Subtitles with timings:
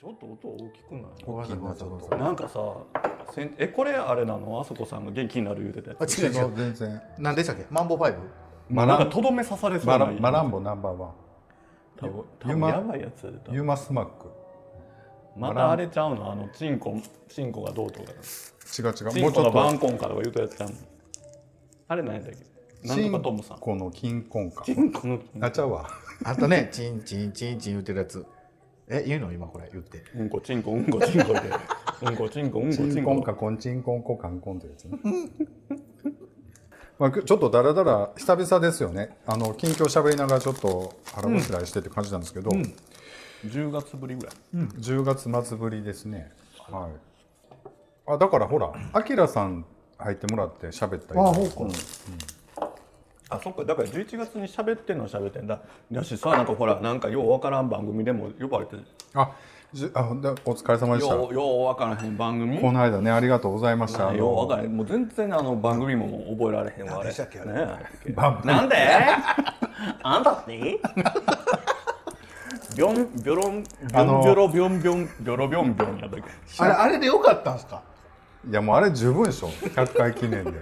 [0.00, 1.02] ちょっと音大きくない？
[1.26, 2.74] ごめんなさいなさいごめんなんかさ
[3.34, 4.58] せんえこれあれなの？
[4.58, 6.52] あそこさんが元気になる言うてたやあつ違う違う。
[6.56, 7.02] 全然。
[7.18, 7.66] 何でしたっけ？
[7.70, 8.74] マンボファイブ？
[8.74, 8.98] マラン。
[9.00, 11.12] なんかとどめ刺されそうマなラマランボナンバーワン。
[11.98, 13.54] 多分多分やばいやつやで多分。
[13.56, 14.28] ユーマスマック。
[15.36, 16.32] またあれちゃうの？
[16.32, 16.96] あのチンコ
[17.28, 19.86] チンコがどうとか違う違チうもうちょっンコがバンと。
[19.86, 20.74] コンかとか言うたやつちゃうの？
[21.88, 22.88] あれ何やったっけ？
[22.88, 23.58] なんとかトムさん。
[23.58, 24.64] この金婚か。
[24.64, 25.86] チンコのあちゃうわ。
[26.24, 28.24] あとねチンチンチンチン言ってるやつ
[28.90, 30.02] え言うの今これ言って。
[30.16, 31.40] うんこチンコうんこチンコで。
[32.02, 34.98] うんこチンコうんこチンコチンコンかコンチンコンコカンコンってやつね。
[36.98, 39.16] まあ、ちょっとだらだら久々ですよね。
[39.26, 42.50] あの近況喋りながらちょっと腹ごしらえしてって感じなんですけど、
[43.46, 44.34] 10月ぶりぐらい。
[44.54, 46.30] 10月末ぶりですね。
[46.58, 47.10] はい。
[48.12, 49.64] あだからほらあきらさん
[49.98, 51.74] 入ってもらって喋ったりあそうか
[53.30, 53.64] あそっか。
[53.64, 55.60] だから11月に喋ってんのは喋ってんだ。
[55.90, 58.76] だしさなんかほらなんかようわからん番組でも呼ばれて
[59.14, 59.30] あ
[59.72, 61.14] じあでお疲れ様でした。
[61.14, 62.58] ようようわからへん番組？
[62.58, 64.12] この間ねありがとうございました。
[64.12, 64.76] ようわからへん。
[64.76, 67.04] もう全然あの番組ももう覚えられへんわあれ。
[67.04, 67.52] 何でしたっけあれ？
[67.52, 68.76] ねバンなんで？
[70.02, 70.52] あんたって
[72.76, 76.24] ビョンビョロンビョンビョロビョンビョンビョロビョンビョンやったっけ？
[76.58, 77.82] あれあれでよかったんすか？
[78.48, 79.48] いやもうあれ十分でしょ。
[79.48, 80.52] 100回記念で。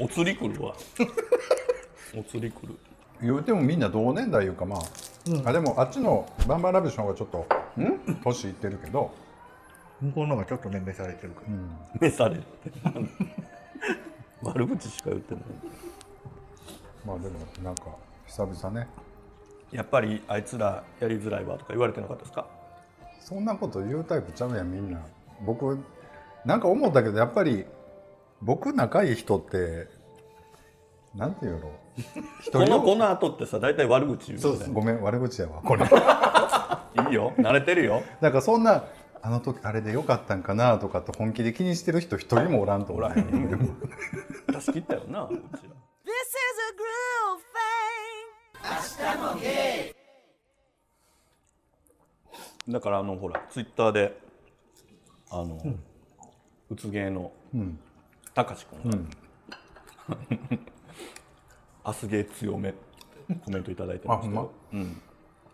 [0.00, 0.74] お釣り来るわ
[2.16, 2.74] お釣り来る。
[3.20, 4.80] 言うてもみんな同年代いうかまあ、
[5.48, 7.46] あでもあっちのバンバンラビッシュの方がちょっと
[8.24, 9.10] 年いってるけど。
[10.00, 11.48] 向こうの方がちょっと年齢されてるから、
[12.00, 12.44] 召される。
[14.42, 15.44] 悪口しか言ってない。
[17.04, 17.86] まあでもなんか
[18.26, 18.86] 久々ね。
[19.72, 22.46] やっぱりあいつらやりづらいわとか言われてなかったですか？
[23.20, 25.00] そんなこと言うタイプちゃうやんみんな。
[25.44, 25.78] 僕
[26.44, 27.64] なんか思ったけどやっぱり
[28.40, 29.88] 僕仲いい人って
[31.16, 31.72] なんていうの？
[31.72, 31.87] 一
[32.52, 35.60] この人この後ってさ大体悪口言うよねごめん悪口やわ。
[35.62, 35.84] これ。
[37.08, 37.32] いいよ。
[37.36, 38.02] 慣れてるよ。
[38.20, 38.84] なんかそんな
[39.22, 43.68] あの時あれでよかったんかなとかって本気で気にしてる人一人もおらんとおらへん
[44.46, 47.42] 出し切ったよなうちら This is a groove
[52.68, 52.72] thing.
[52.72, 54.18] だからあのほらツイッターで
[55.30, 55.60] あの、
[56.70, 57.32] うつ芸の
[58.34, 58.98] たかし君が、
[61.88, 62.68] アスゲー強め。
[62.68, 62.78] って
[63.44, 64.40] コメントいただいてました。
[64.72, 65.00] うん。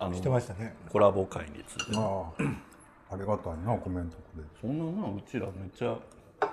[0.00, 0.74] あのしてましたね。
[0.90, 1.96] コラボ会について。
[1.96, 2.24] あ
[3.10, 3.14] あ。
[3.14, 4.22] ありがたいなコメントく
[4.60, 5.96] そんななうちらめっちゃ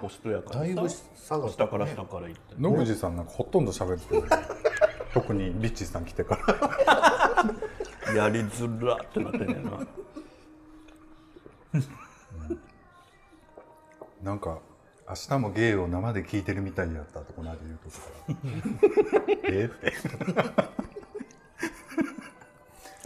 [0.04, 2.56] おしとやかだいぶ下がった下から下から行って。
[2.60, 4.24] 野口さんなんかほとんど喋ってる。
[5.14, 6.38] 特にリッチーさん来てか
[8.06, 8.14] ら。
[8.16, 9.72] やりづらってなってんねんな。
[14.22, 14.60] なんか
[15.12, 17.98] 明日も芸を生で聞いてるみたいやったってこの間言うとこ
[19.12, 19.26] から。
[19.52, 19.66] え？
[19.66, 19.94] って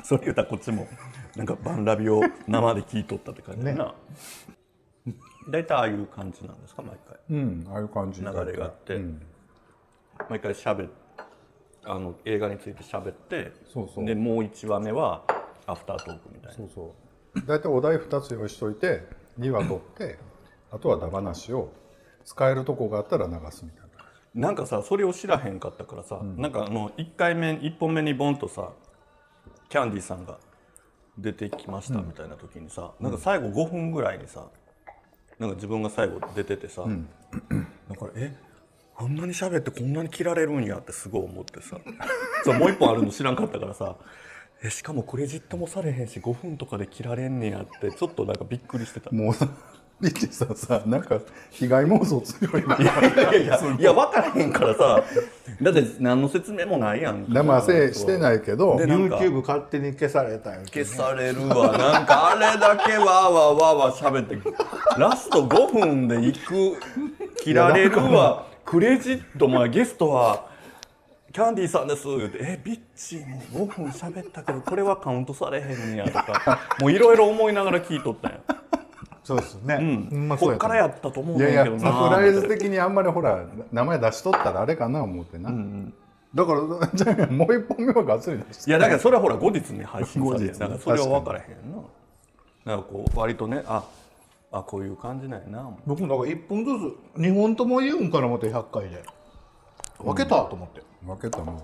[0.03, 0.87] それ言うたらこっちも
[1.35, 3.95] なんかバンラビを生で聞いとったって感じだな、
[5.49, 7.17] 大体ああいう感じなんですか毎回。
[7.31, 8.21] うんああいう感じ。
[8.21, 9.21] 流れがあって、うん。
[10.29, 10.87] 毎回しゃべ
[11.85, 14.05] あの映画について喋ってそうそう。
[14.05, 15.23] でもう1話目は
[15.65, 16.55] アフタートークみたいな。
[16.55, 16.93] そうそ
[17.33, 17.41] う。
[17.47, 19.07] 大体お題2つ用意しといて
[19.39, 20.19] 2話取って
[20.69, 21.71] あとはダ話を
[22.25, 23.85] 使えるとこがあったら流すみたいな。
[24.33, 28.71] なんかさそれを知らへんかったからさ、なんかあの1回目1本目にボンとさ
[29.69, 30.39] キャンディーさんが
[31.17, 34.47] 出てきましたみたいな時にさ、なんか最後5分ぐらいにさ
[35.39, 38.35] なんか自分が最後出ててさ、だからえ
[38.97, 41.77] あんなに喋ってこんなに切られるんやってすごい思ってさ
[42.43, 43.95] そうもう一本あるの知らんかったからさ
[44.63, 49.11] えしかもクレジットもされへんし5分とかで切られんねやってちょっとなんかびっくりしてた。
[49.11, 49.47] もうさ
[50.01, 51.19] リッチーさんさなんか
[51.51, 52.75] 被害妄想強いな。
[52.77, 55.03] いやいやいやいや分からへんからさ
[55.61, 61.77] だって何の説明もないやん生せしてないけど YouTube 勝手に消されたよ、ね、消されるわ。
[61.77, 64.37] なんかあれだけわーわーわーわー喋って
[64.97, 66.73] ラスト5分で行く
[67.41, 68.47] 切られるわ。
[68.65, 70.49] クレジットまあゲストは
[71.31, 72.05] キャンディーさんです。
[72.07, 78.39] 言うて「えビッチもう5分喋ったけどこれはカウントされへんねや」とかもういろいろ思いながら聞いとったんや、
[79.25, 80.27] そうですね、うん。
[80.29, 85.51] まそうやったこっからやったと思うんいやいやだけどなサプライズ的にあんまりほら名前出しとったらあれかな思ってな、
[86.35, 88.69] だから じゃあもう一本目はがっつり出して。
[88.69, 91.77] いやだからそれはほら後日に配信され後日るだからそれは分からへんな。
[92.65, 93.83] なんかこう割とねあ
[94.51, 95.69] あこういう感じなんやな。
[95.85, 96.71] 僕もだから1本ず
[97.15, 99.03] つ2本とも言うんかな思って100回で。
[99.97, 101.61] 分けたと思って、分けたも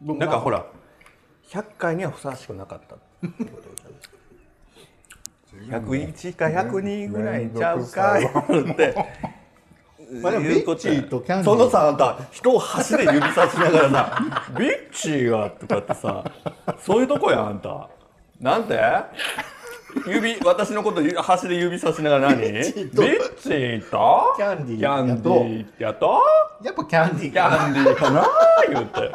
[0.00, 0.30] 僕なん。
[0.30, 0.66] かほら
[1.48, 2.96] 100回にはふさわしくなかった
[5.68, 8.94] 101か102ぐらいちゃうかって。
[10.22, 11.56] まあビッチーとキャンディー。
[11.56, 14.18] そのさあんた人を箸で指さしながらさ
[14.58, 16.24] 「ビッチーが」とかってさ
[16.80, 17.88] そういうとこやあんた。
[18.40, 18.78] なんて？
[20.06, 22.40] 指私のことゆ端で指さしながら何？
[22.42, 23.02] ビッチと。
[24.36, 24.78] キャンディー。
[24.78, 26.20] キャンディーやと？
[26.62, 28.26] やっぱキャンディーキャンディーかな
[28.68, 29.12] 言うて。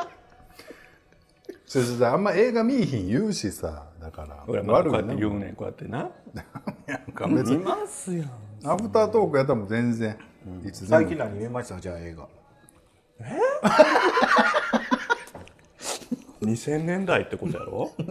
[1.65, 6.09] そしてあんま映画見いひん言うしさだから俺まあこうやって言うねんこうやってな。
[6.87, 8.29] なんか別見にますやん
[8.65, 10.17] アフタートークやったらもう全然
[10.65, 10.89] いつでも。
[10.89, 11.79] 最近何見ました？
[11.79, 12.27] じゃあ映画。
[16.41, 17.91] 2000 年代ってことやろ？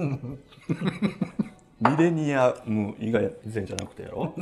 [1.80, 4.34] ミレニアム以外前じゃなくてやろ？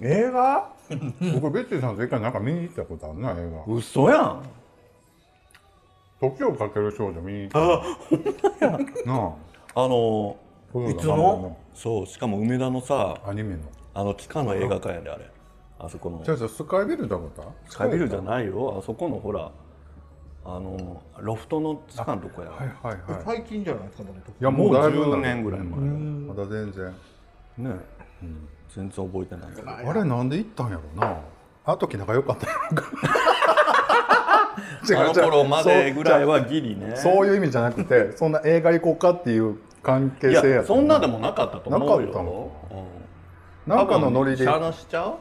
[0.00, 0.72] 映画？
[1.34, 3.72] 僕ベッチーさんと一回なんか見に行ったことあるな映画。
[3.74, 4.42] 嘘やん
[6.20, 7.50] 「時をかける少女」見に行っ
[8.60, 8.66] た。
[8.68, 9.32] あなあ
[9.76, 10.36] の
[10.74, 11.56] あいつの？
[11.74, 13.62] そうしかも梅田のさアニメの。
[13.92, 15.30] あの地下の映画館やであれ。
[15.78, 16.22] あそこの。
[16.22, 18.78] じゃあじゃあスカイビルだことスカイビルじゃないよ。
[18.78, 19.50] あそこのほら
[20.44, 23.22] あのロフトの地下のとこや、はいはいはい。
[23.24, 25.80] 最近じゃないですかねいやもうだいぶもう10年ぐらい前。
[25.80, 26.94] まだ全然。
[27.58, 27.70] ね、
[28.74, 29.54] 全然覚えてない。
[29.54, 31.20] けどあれなんで行ったんやろな。
[31.64, 32.84] あの時仲良かったんやろか
[34.96, 36.96] あの頃までぐらいはギリね。
[36.96, 42.08] そういう意味じゃなくて そんな映画行こうかっていう関係い性やったやそんなでもなかったと思うよ。
[42.08, 42.52] なかったの？
[43.66, 44.44] うんなんかのノリで。
[44.44, 45.14] 多分シャーナしちゃう？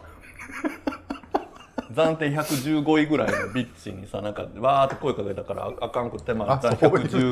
[1.94, 6.80] 暫定115位ぐらいのビッチにさなんかわーって声かけたからああかんくてまああそういう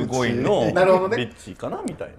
[0.07, 1.17] 115位のなるほどね。
[1.17, 2.15] ビッチかなみたいな。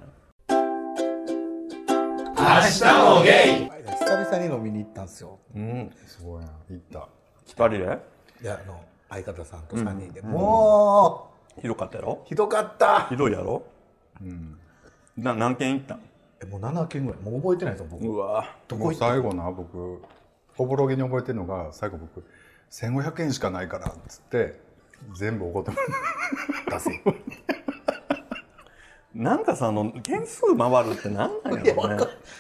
[2.63, 5.39] 久々に飲みに行ったんですよ。
[5.55, 5.91] うん。
[6.07, 6.51] すごいな。
[6.71, 7.09] 行った。
[7.47, 7.99] 2人で？
[8.43, 8.81] いやあの
[9.11, 12.21] 相方さんと3人で、もひどかったやろ？
[12.25, 13.07] うひどかった。
[13.09, 13.63] ひどいやろ？
[15.17, 16.01] な何軒行ったん？
[16.43, 17.23] えもう7件ぐらい。
[17.23, 18.05] もう覚えてないですよ僕。
[18.07, 18.57] うわ。
[18.69, 20.03] どこ行った最後な僕
[20.57, 22.25] おぼろげに覚えてるのが最後僕
[22.71, 24.61] 1500円しかないからっつって
[25.15, 25.77] 全部おごっても
[26.71, 26.81] らっ
[29.15, 31.97] なんかさあの件数回るってなんなんやろね？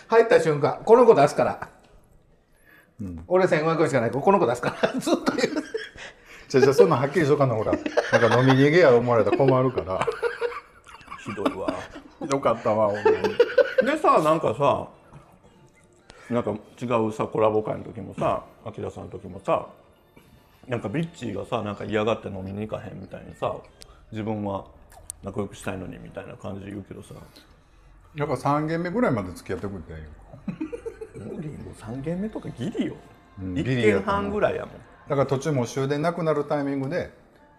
[0.08, 1.68] 入った瞬間この子出すから、
[3.26, 4.92] 俺1500円しかないからこの子出すから。
[5.00, 5.54] ずっと言う。
[5.54, 5.67] た
[6.48, 7.72] じゃあじゃあそんなんはっきりしとかなほら。
[7.72, 10.06] なんか飲み逃げや思われたら困るから。
[11.24, 11.74] ひどいわ。
[12.20, 13.16] ひどかったわほんまに。
[13.86, 14.88] でさなんかさ
[16.30, 16.50] なんか
[16.80, 19.68] 違うさコラボ会の時もさ秋田さんの時もさ
[20.66, 23.54] なんかビッチーがさなんか嫌がって飲みに行かへんみたいにさ
[24.10, 24.64] 自分は
[25.22, 27.14] 仲良くしたいのにみたいな感じで言うけどさ。
[28.14, 30.02] やっぱ3軒目ぐらいまで付き合ってくれて
[31.14, 32.96] 無理もう3軒目とかギリよ、
[33.40, 34.74] うん1ギリや軒半ぐらいやもん
[35.08, 37.10] だから途中もう終電なくなるタイミングで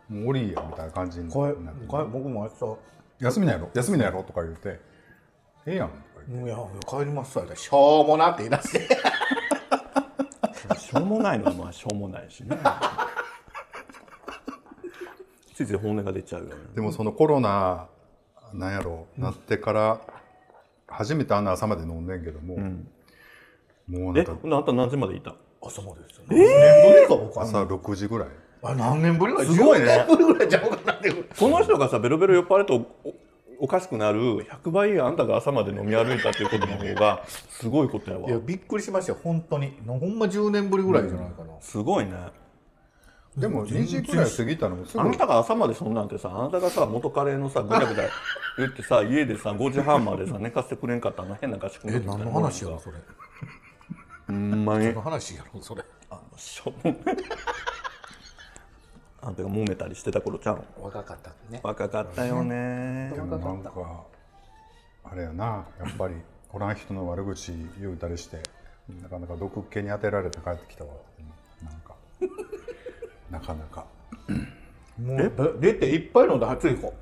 [0.08, 1.86] もう降りやみたいな感じになって。
[1.88, 2.78] 僕も明
[3.20, 3.70] 休みなんやろ？
[3.74, 4.24] 休みなんやろ？
[4.24, 4.80] とか言って。
[5.66, 7.46] ええやんとか言って日いやいや帰りますわ。
[7.56, 8.98] しょうもなって言い出して。
[10.80, 12.58] しょうもないのはまあしょうもないしね。
[15.54, 16.56] ついつい本音が出ちゃうよね。
[16.76, 17.88] でもそのコロナ
[18.54, 19.08] なんやろ？
[19.18, 20.00] なってから
[20.88, 22.56] 初めてあんな朝まで飲んでんけども、
[23.88, 25.36] もうなえんかあんた何時までいた？
[25.62, 28.28] 朝までですよ何年ぶりか僕あ朝6時ぐらい。
[28.62, 29.34] あ何年ぶり？
[29.34, 29.86] かすごいね。
[29.86, 31.12] 10年ぶりぐらいちゃうかなって。
[31.12, 33.16] この人がさベロベロ酔っ払うとお
[33.62, 38.30] おかしくなる100倍あんたが朝まで飲み歩いたっていうことの方がすごいことやわ。
[38.30, 39.18] いやびっくりしましたよ。
[39.24, 39.74] 本当に。
[39.86, 42.14] ほんま10年ぶりぐらいじゃないかな、すごいね。
[43.38, 48.04] でも2時くらい過ぎたのあなたが朝までそんなんてさあなたがさ元カレのさぐだぐだ
[48.58, 52.98] 言ってさ家でさ5時半までさ寝かせてくれんかったあの変な合宿のえ時みたいな何の話やろそれ。
[52.98, 53.04] ほ
[54.32, 54.94] んまに。
[54.94, 55.84] 話やろそれ。
[56.10, 57.18] あのしょうもない
[59.22, 61.60] あんたが揉めたりしてた頃ちゃう若かったね。
[61.62, 63.12] 若かったよね。
[63.14, 63.72] でもなんか
[65.04, 66.16] あれやなやっぱり
[66.52, 68.38] おらん人の悪口言うたりして
[69.02, 70.92] なかなか毒気に当てられて帰ってきたわ。
[71.20, 71.96] うんなんか
[73.30, 73.86] なかなか。
[74.98, 75.18] もう
[75.62, 76.94] で出ていっぱい飲んで初行こ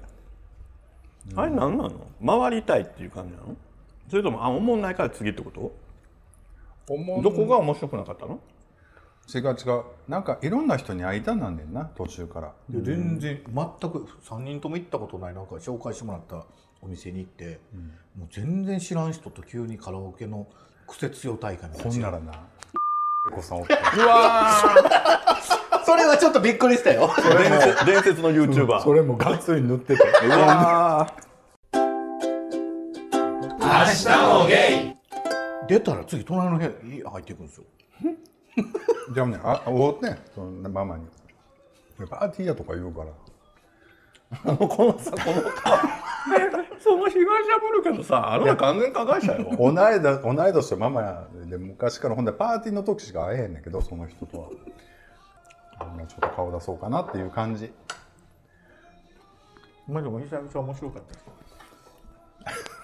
[1.35, 1.91] あれ何なの？
[2.25, 3.55] 回りたいっていう感じなの？
[4.09, 5.71] それともあ思んないから次ってこと？
[6.87, 8.39] どこが面白くなかったの？
[9.33, 9.83] 違う違う。
[10.07, 12.53] なんかいろんな人に会いたなんねんな途中から。
[12.69, 16.45] 全然全く3人とも行ったことないなんか紹介してもらった
[16.81, 17.59] お店に行って、
[18.17, 20.47] もう全然知らん人と急にカラオケの
[20.87, 21.91] 癖強大会みたいな。
[21.91, 22.33] ほんならな。
[23.29, 23.73] エコさんおって
[25.85, 27.09] それはちょっとびっくりしたよ。
[27.17, 31.13] 伝説伝説の YouTuber それもがっつり塗っててうわ
[35.67, 37.63] 出たら次隣の部屋に入っていくんですよ。
[39.13, 41.05] じゃあねあおってんそのママに。
[42.09, 43.11] パーティーやとか言うから。
[44.53, 49.55] ーこのさこの その被害者ぶるけどさあなた完全加害者よ。
[49.57, 54.49] 同いだ同い年とママやで昔からほんでパーティーの時しか会えへんねんけどその人とは。
[55.79, 57.71] まあちょっと顔出そうかなっていう感じ。
[59.87, 62.76] まあでも久々面白かったです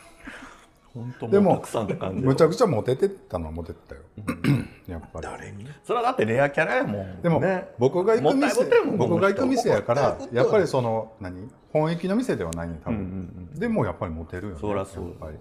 [1.29, 4.01] でももうたくさんって感じよむちゃくちゃモテてたのはモテてたよ。
[4.87, 5.25] やっぱり。
[5.25, 5.65] 誰に？
[5.83, 8.65] それはだってレアキャラやもんでも、ね僕が行く店
[8.97, 11.49] 僕が行く店やからやっぱりその何？
[11.71, 15.37] 本域の店ではないね多分、うんうんでもやっぱりモテるよねそらそうやっぱり。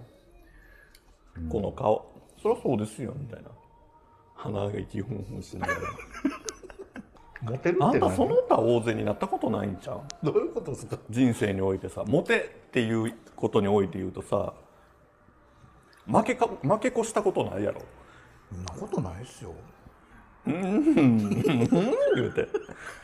[1.49, 2.11] この顔。
[2.41, 3.49] そりゃそうですよみたいな。
[4.35, 5.79] 鼻が息ふんふんしながら
[7.43, 10.01] モテるあんたその他大勢になったことないんちゃう？
[10.23, 10.97] どういうことですか？
[11.11, 12.03] 人生においてさ。
[12.07, 14.53] モテっていうことにおいて言うとさ
[16.07, 17.81] 負けか負け越したことないやろ。
[18.51, 19.53] そんなことないっすよ。
[20.45, 21.29] うん
[22.15, 22.47] 言うて。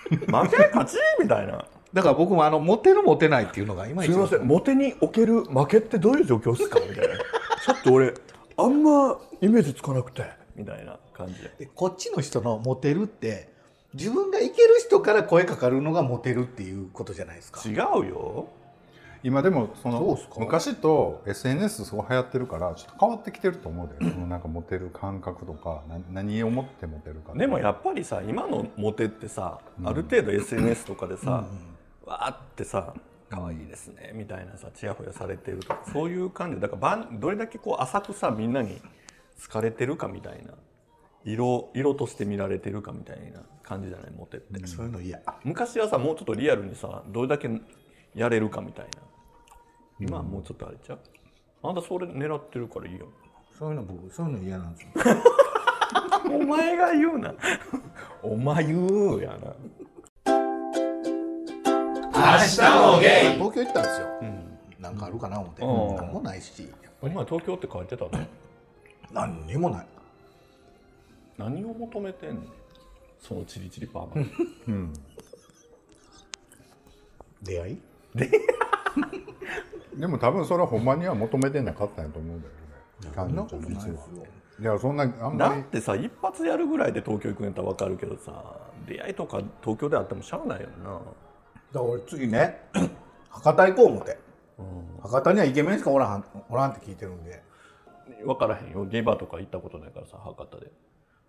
[0.09, 1.65] 負け勝ちみたいな。
[1.93, 4.45] だから僕もあのモテるモテないっていうのが今すいません。
[4.45, 7.15] モテにおける負けってどういう状況ですかみたいな。
[7.65, 8.13] ちょっと俺
[8.57, 10.23] あんまイメージつかなくて
[10.55, 11.51] みたいな感じで。
[11.59, 13.49] でこっちの人のモテるって
[13.93, 17.61] 自分がいける人から声かかるのがモテるっていうことじゃないですか。
[17.65, 17.75] 違う
[18.07, 18.49] よ
[19.21, 31.45] 今でもその昔と SNS すごい流行ってるからちょっと変わってきてると思うで、 そのなんかモテる感覚とかな何をもってモテるかでもやっぱりさ今のモテってさ、ある程度 SNS とかでさ、
[32.05, 32.93] わーってさ
[33.29, 38.81] 可愛いですねみたいなさちやほやされてるとかそういう感じだからばんどれだけこう浅くさみんなに
[39.45, 40.53] 好かれてるかみたいな。
[41.25, 44.11] 色色として見られてるかみたいな感じじゃない？
[44.11, 45.21] モテって、そういうの嫌。
[45.43, 47.49] 昔はさもうちょっとリアルにさどれだけ
[48.15, 48.91] やれるかみたいな。
[49.99, 50.99] 今はもうちょっとあれちゃう？
[51.63, 53.07] あんたそれ狙ってるからいいよ。
[53.57, 54.89] そういうの僕そういうの嫌なんですよ。
[56.39, 57.33] お前が言うな。
[58.21, 59.53] お前言うやな。
[62.13, 64.07] 東京行ったんですよ、
[64.79, 65.95] なんかあるかな思って、うん。
[65.95, 66.69] なんもないし。
[67.01, 68.11] お前東京って書いてたの？
[69.11, 69.87] 何にもない。
[71.37, 72.41] 何を求めてんの
[73.19, 74.25] そのチリチリパーマ。
[74.67, 74.93] うん。
[77.41, 77.81] 出会い？
[78.15, 83.11] でも多分それはほんまには求めてなかったんやと思うんだよね。
[83.15, 83.95] そんなことないですよ。
[84.59, 85.37] いやそんなあんまり。
[85.37, 88.43] だってさ一発やるぐらいで東京行くんやったら分かるけどさ
[88.87, 90.91] 出会いとか東京であってもしゃあないよな。
[90.91, 91.01] だか
[91.73, 92.61] ら俺次ね
[93.29, 94.17] 博多行こう思って、
[95.03, 97.43] 博多にはイケメンしかおらんおらんって聞いてるんで。
[98.25, 98.85] 分からへんよ。
[98.85, 100.71] ゲバとか行ったことないからさ博多で。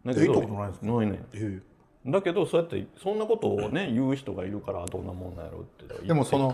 [0.04, 0.86] 行ったことないんですか？
[0.86, 1.60] ないねえ
[2.06, 6.52] だけどそうやってそんなことをね言う人がいるからどんなもんなんやろってでもその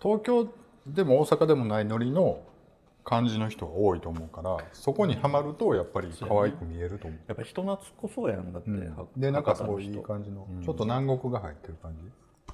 [0.00, 0.52] 東京
[0.86, 2.40] でも大阪でもないノリの
[3.04, 8.96] 感じの人が多いと思うからそこにはまるとやっぱり可愛く見えると思う、やっぱ人懐っこそうやんだって、うん。
[8.96, 11.96] はでなんかすごいい感じの、ちょっと南国が入ってる感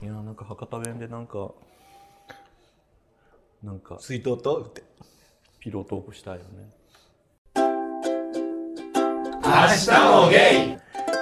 [0.01, 0.07] じ。
[0.07, 1.51] いやなんか博多弁でなんか
[3.63, 4.85] なんか水筒とって。
[5.67, 6.71] ピロートークしたいよね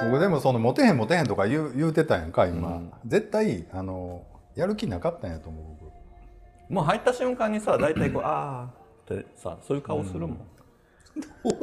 [0.03, 4.23] 僕でもそのモテへんモテへんとか言う言うてたやんか今、絶対あの
[4.55, 6.73] やる気なかったんやと思う僕。
[6.73, 10.39] もう入った瞬間にさ大体こう「あー」ってさそういう顔するもん、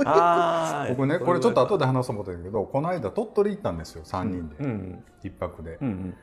[0.06, 5.04] あー僕ねこれちょっと後で話そう思ったんだけどこの間鳥取行ったんですよ3人で、うん。
[5.24, 5.78] 一泊で。
[5.82, 6.16] うんうん。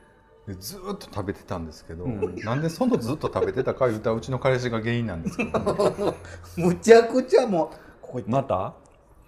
[0.46, 6.14] でずーっと食べてたんですけど、なんでそのずっと食べてたか言うたらうちの彼氏が原因なんですけど、
[6.56, 7.68] むちゃくちゃもう
[8.00, 8.30] ここ行って。
[8.30, 8.74] また？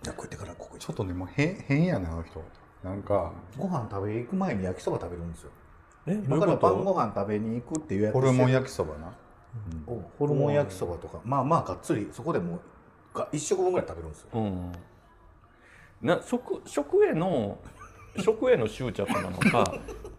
[0.02, 2.42] じゃあこうやってからここちょっとねもう変変やねあの人
[2.82, 5.50] なんかご飯食べに行く前に焼きそば食べるんですよ。
[6.06, 6.58] えどう今いうこと？
[6.58, 9.12] から晩ご飯食べに行くっていうやつホルモン焼きそばな。
[10.18, 11.20] ホルモン焼きそばとか。
[11.24, 12.60] まあまあがっつりそこでも
[13.14, 14.28] うが一食分ぐらい食べるんですよ。
[14.34, 14.72] うん。
[16.02, 17.58] な食食への
[18.18, 19.74] 食への執着なのか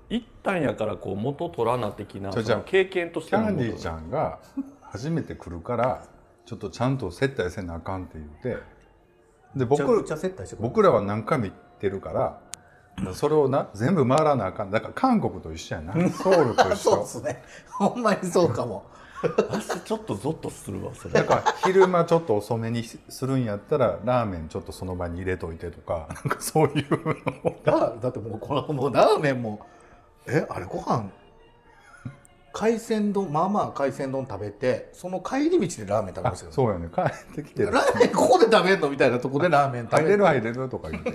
[0.10, 2.32] 一旦やからこう元取らな的な
[2.65, 4.39] 経験としキての元ャンディーちゃんが
[4.82, 6.06] 初めて来るから
[6.46, 8.27] ちょっとちゃんと接待せなあかんって言っ
[8.58, 8.62] て
[9.56, 9.84] で僕
[10.60, 12.39] 僕らは何回も行ってるから
[13.14, 14.72] それをな全部回らなあかん。
[14.72, 16.10] だから韓国と一緒やな。
[16.12, 16.76] ソウルと一緒。
[16.76, 17.44] そうですね。
[17.68, 18.86] ほんまにそうかも。
[19.22, 21.14] 私ちょっとゾッとするわそれ。
[21.14, 27.56] だから昼間ちょっと遅めにするんやったらラーメンちょっとその場に入れといてとかなんかそういうのを。
[27.64, 29.60] だだってもうこのもうラーメンも。
[30.28, 31.10] えあれご飯？
[32.54, 33.32] 海鮮丼？
[33.32, 36.90] まあまあ海鮮丼食べてその帰り道でラーメン食べまあしたよ、そうやね。
[36.94, 37.64] 帰ってきて。
[37.66, 38.90] ラーメンここで食べんの？
[38.90, 41.12] みたいなとこでラーメン食べ入れる入れるとか言って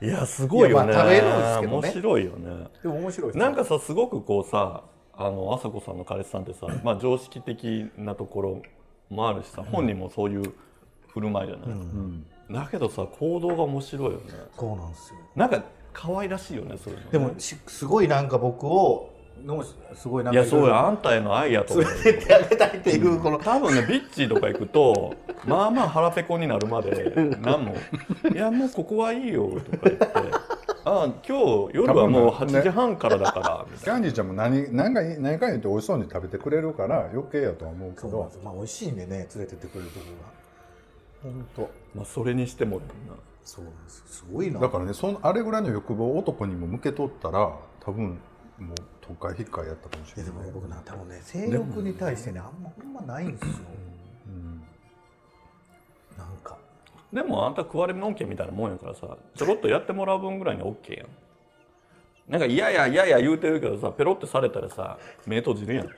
[0.00, 0.92] いやすごいよね。
[0.92, 1.88] 食べるんですけどね。
[1.88, 2.66] 面白いよね。
[2.82, 8.62] でも面白いなんかさすごくこうさあの朝子さんの彼氏さんってさ、 まあ、常識的なところ
[9.10, 10.54] もあるしさ、本人もそういう
[11.08, 14.24] 振る舞いじゃない、だけどさ行動が面白いよね。
[14.56, 15.18] そうなんですよ。
[15.34, 17.10] なんか可愛らしいよねそういうのね。
[17.10, 19.10] でもしすごいなんか僕を
[19.44, 19.62] の
[19.94, 23.38] すごいなんかいやそうやあんたへの愛やと思う連れてってあげたいっていうこの。
[23.38, 25.14] 多分ねビッチーとか行くと
[25.46, 27.74] まあまあ腹ペコになるまで 何も
[28.32, 30.06] 「いやもうここはいいよ」とか言って
[30.84, 38.10] 「あ今日夜はもう8時半からだからみたいキャンディーちゃんも何何か何か言って美味しそうに食べてくれるから余計やとは思うけど。
[38.10, 38.36] そうなんです。
[38.36, 40.06] よまあ美味しいんでね連れてってくれるとこ
[41.22, 41.34] ろが。
[41.34, 41.62] 本当。
[41.62, 42.80] な、まあ、それにしても
[43.44, 43.98] そうなんです。
[43.98, 44.60] よすごいな。
[44.60, 48.18] だからねそのあれぐらいの欲望を男にも向け取ったら多分
[48.58, 50.32] もう都会引っかいやったかもしいやれない。
[50.32, 53.48] でもね僕な多分ね性欲に対してねあんまほんまないんですよ、
[56.18, 56.56] なんか。
[57.12, 61.08] でもあんた食われのんけみたいなもんやからさちょろっとやってもらう分ぐらいに OK やん。
[62.28, 65.86] なんか嫌や嫌や言うてるけどさペロってされたらさ目閉じるやん。
[65.86, 65.90] い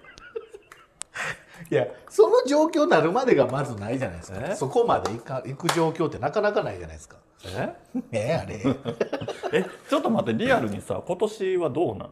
[1.75, 4.41] やその状況になるまでがまずないじゃないですえ？
[4.51, 7.17] かそこまで行か行く状況ってなかなかないじゃないですか。
[7.47, 7.75] え？
[8.13, 8.63] えあれ。
[9.53, 12.11] えちょっと待ってリアルにさ今年はどうなの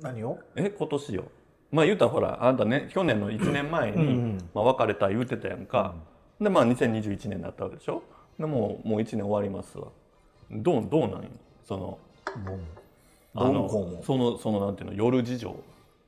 [0.00, 0.38] 何を？
[0.56, 1.24] え今年よ。
[1.70, 5.94] まあ言うたらほらあんたね去年の1年前に、まあ、別れた言うてたやんか、
[6.40, 8.02] でまあ2021年だったわけでしょ？
[8.38, 9.88] でもうもう1年終わりますわ。
[10.50, 11.28] どうどうなんよ？
[11.66, 11.98] その
[12.44, 12.62] どうも
[13.34, 14.96] あのそのそのなんていうの？
[14.96, 15.56] 夜事情。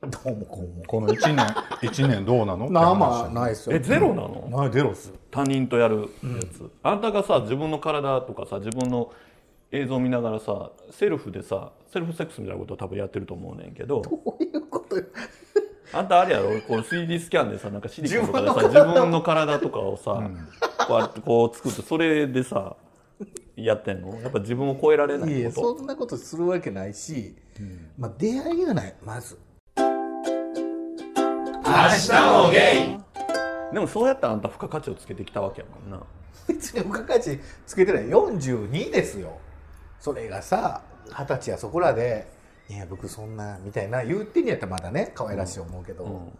[0.01, 0.83] どうもこうも。
[0.87, 1.45] この1年
[1.87, 2.65] 一年どうなの？
[2.65, 3.75] ってなないですよ。
[3.75, 4.47] えゼロなの？
[4.49, 6.07] ないゼロっす他人とやるや
[6.51, 9.13] つ、あんたがさ自分の体とかさ自分の
[9.71, 14.01] 映像見ながらさセルフでさセルフセックスみたいなことを多分やってると思うねんけど。
[14.01, 15.03] こういうことよ。
[15.93, 16.49] あんたあれやろ？
[16.61, 20.23] こう 3D スキャンでさなんかシリコンとかでさ自自分の体とかをさ、
[20.87, 22.77] こうやってこう作ってそれでさ
[23.57, 24.15] やってんの？
[24.21, 27.35] やっぱ自分を超えられないいやそんなことするわけないし、
[27.97, 29.37] まあ出会いがないまず。
[33.73, 36.01] でもそうやってあんた付加価値をつけてきたわけやもんな。
[36.47, 38.05] 別に付加価値つけてない。
[38.05, 39.37] 42ですよ。
[39.99, 42.27] それがさ二十歳やそこらで
[42.69, 46.31] 「いや僕そんな」みたいな言ってんやったらまだね可愛らしい思うけど、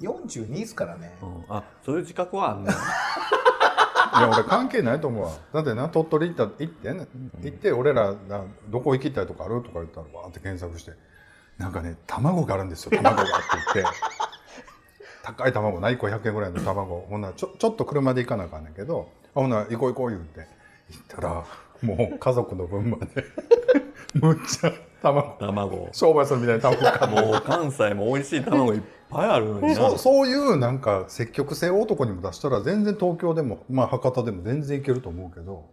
[0.00, 2.74] 42ですからね、うん、あそういう自覚はあんねん。
[4.16, 5.32] いや俺関係ないと思うわ。
[5.52, 7.06] だってな鳥取行った行ってね
[7.42, 10.92] 行って俺らなどこ行きたいとかあるとか言ったらわーって検索して
[11.58, 12.90] なんかね卵があるんですよ。
[12.92, 13.32] 卵がって
[13.74, 13.96] 言って。
[15.24, 17.00] 高い卵な1個100円ぐらいの卵。
[17.08, 20.46] ほんならちょちょっと車で行かなあかんねんけどあほんなら行こう行こう言うて。
[20.90, 21.44] 行ったら
[21.82, 23.24] もう家族の分まで
[24.14, 24.72] むっちゃ
[25.02, 25.36] 卵。
[25.38, 25.88] 卵。
[25.92, 27.06] 商売するみたいな卵買って。
[27.22, 29.74] もう関西も美味しい卵いっぱいあるのにな。
[29.74, 35.70] そうそういうなんか積極性を男にも出したら全然東京でも、まあ、博多でも全然いけると思うけど。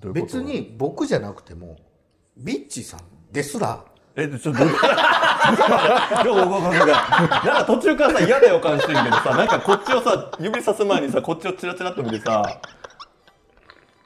[0.00, 0.26] どういうこと？
[0.26, 1.76] 別に僕じゃなくても
[2.36, 3.00] ビッチさん
[3.32, 3.84] ですら。
[4.16, 4.86] え、ちょっと、なんか
[7.66, 12.60] 途中からさ、嫌な予感してるけどさ、なんかこっちをさ、指さす前にさ、こっちをチラチラっと見てさ、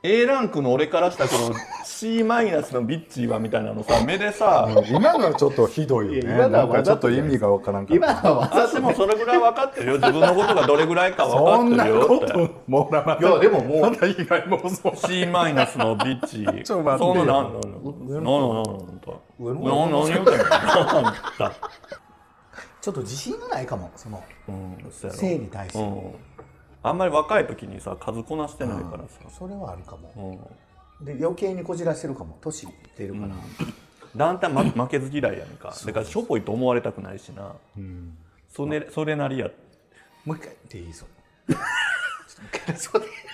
[0.05, 9.95] A ランクの俺からしたらこの C マイナスのビッチーはみたいなのさ、目でさ、今のはちょっとひどいよいやね今のはなんかちょっと意味がわからんかった今のは私もそれぐらい分かってるよ。
[9.95, 12.49] 自分のことがどれぐらいかそんな分かってるよって。
[12.49, 16.63] こともうらまいやでももうまだ意外もそう C マイナスのビッチー。
[16.63, 18.71] ちょっと待ってよそんな、なん、なん、なん、なん、なん、
[19.41, 20.45] 上のなん、なん言うてんの？
[20.45, 21.53] あんた。
[22.81, 26.13] ちょっと自信がないかもそのうん、そうやろ性に対して、うん。
[26.89, 29.21] あんまり若い時にさ、数こなしてないからさ。
[29.31, 30.49] それはあるかも。
[31.01, 31.07] うん。
[31.07, 32.39] で余計にこじらしてるかも。
[32.41, 33.29] 年いってるから、
[34.17, 34.41] だん。
[34.41, 35.75] だん、ま、負けず嫌いやんか。
[35.87, 37.55] だからしょぼいと思われたくないしな、
[38.49, 39.49] それそれなりや。
[40.25, 40.93] もう一回言っていい？
[40.93, 41.07] ぞ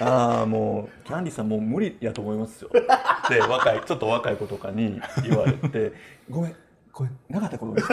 [0.00, 2.70] ああもうキャンディーさんもう無理やと思いますよ。
[2.72, 5.92] って若いちょっと若い子とかに言われて
[6.30, 6.56] ごめん
[6.92, 7.88] これなかったことです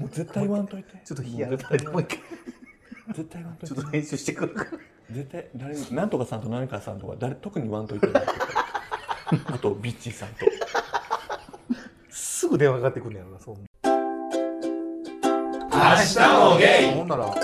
[0.00, 1.00] もう絶対言わんといて。
[1.04, 2.22] ちょっと冷やもう一回
[3.08, 4.70] 絶対言わんとちょっと練習してくるから。
[5.10, 8.28] 絶対誰になんとかさんと何かさんとか誰特に言わんといてねって
[9.46, 10.46] あとビッチーさんと。
[12.10, 13.60] すぐ電話かかってくるんやろなそんな。
[15.74, 16.18] 明日
[16.52, 16.94] もゲイ。
[16.94, 17.34] ほんなら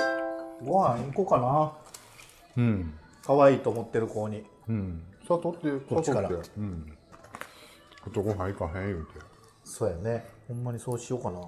[0.62, 1.72] ご飯行こうかな。
[2.56, 2.94] うん。
[3.24, 4.44] 可愛いと思ってる子に。
[4.68, 5.02] うん。
[5.26, 6.28] さあ取ってこっちから。
[6.28, 6.50] 取って。
[6.56, 6.92] うん。
[8.06, 9.20] 男ご飯行かへん言うて。
[9.64, 10.26] そうやね。
[10.48, 11.40] ほんまにそうしようかな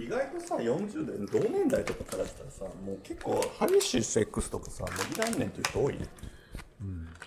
[0.00, 5.94] 意外とさ40代同年代とかからしたらさもう結構激しいセックスとかさもういらんねんっていう人多い、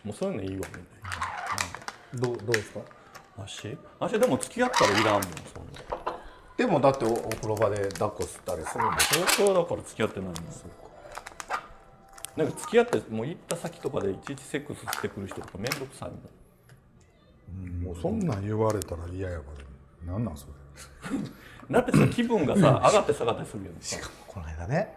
[0.04, 0.74] もうそういうのいいわみたい
[2.16, 2.80] どうどうですか？
[3.38, 5.34] な足足でも付き合ったらいらんもんそんな。
[6.58, 9.28] でもだっておお風呂場で抱っこしたりするんでしょ？
[9.28, 10.36] それはだから付き合ってないの。
[12.38, 16.18] なんか付き合ってもう行った先とかでいちいちセックスしてくる人とか面倒くさいも
[17.66, 17.84] ん。
[17.84, 19.44] もうそんなん言われたら嫌やわ
[20.06, 20.54] なんなんそれ？
[21.72, 24.96] だってさ気分がさ上がって下がったりするやんしかもこの間ね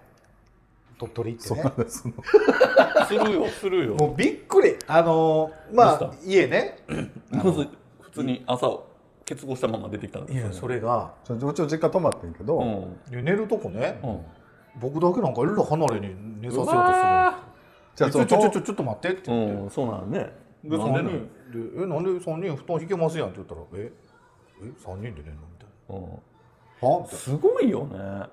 [0.99, 1.63] 鳥取行ってね。
[1.63, 3.95] そんなんでするよするよ。
[3.95, 4.75] もうびっくり。
[4.89, 6.79] あのーまあ家ね。
[7.31, 7.69] まず
[8.01, 8.81] 普通に朝
[9.25, 11.15] 結合したまま出てきたんですよいやそれが。
[11.25, 13.25] ちょうちの実家泊まってんけど、うん。
[13.25, 14.01] 寝るとこね。
[14.03, 14.21] うん。
[14.81, 16.83] 僕だけなんかいろいろ離れに寝させようとする。
[16.83, 17.37] じゃあ
[17.97, 20.33] ちょちょちょちょちょっと待ってってう言って、んそうなのね。
[20.65, 21.27] で3なんでなの？
[21.53, 23.93] 人で「えなんで3人布団引けますやん」って言ったら「え？
[24.63, 25.43] え？3人で寝んの?」
[25.89, 25.97] うん。
[25.97, 25.99] な
[26.89, 28.27] 「はみたいなすごいよね。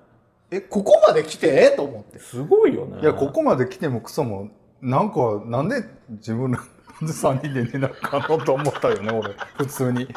[0.50, 2.18] えここまで来て?」と思って。
[2.18, 3.00] すごいよね。
[3.00, 4.48] いやここまで来てもクソも
[4.80, 6.58] なんかなんで自分ら
[7.00, 9.34] なんで3人で寝なあかんのと思ったよね俺。
[9.56, 10.08] 普通に。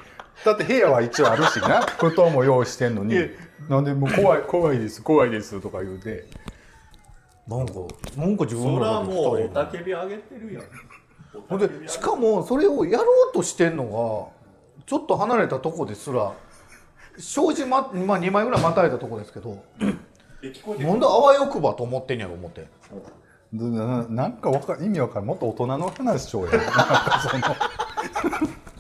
[0.46, 1.82] だって部屋は一応あるしな。
[1.82, 3.16] 布団も用意してんのに。
[3.68, 6.26] なんでもう怖い怖いです怖いですとか言うて。
[7.48, 7.74] なんか
[8.16, 10.64] なんか自分それはもう雄たけび上げてるやん。
[11.50, 14.32] ほんでしかもそれをやろうとしてんの
[14.78, 16.34] がちょっと離れたとこですら
[17.20, 19.88] 障子ま、まあ、2枚ぐらいまたいだとこですけどな
[20.96, 22.68] んであわよくばと思ってんやろ思って
[23.54, 27.44] でななんかわか意味わかるもっと大人の話しようや なんかその。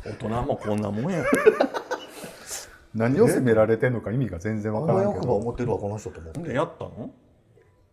[0.05, 1.23] 大人もこんなもんや。
[2.93, 5.09] 何を責められてんのか意味が全然あわからんけど。
[5.09, 6.53] わよくば思ってるわこの人と思って。
[6.53, 7.09] やったの？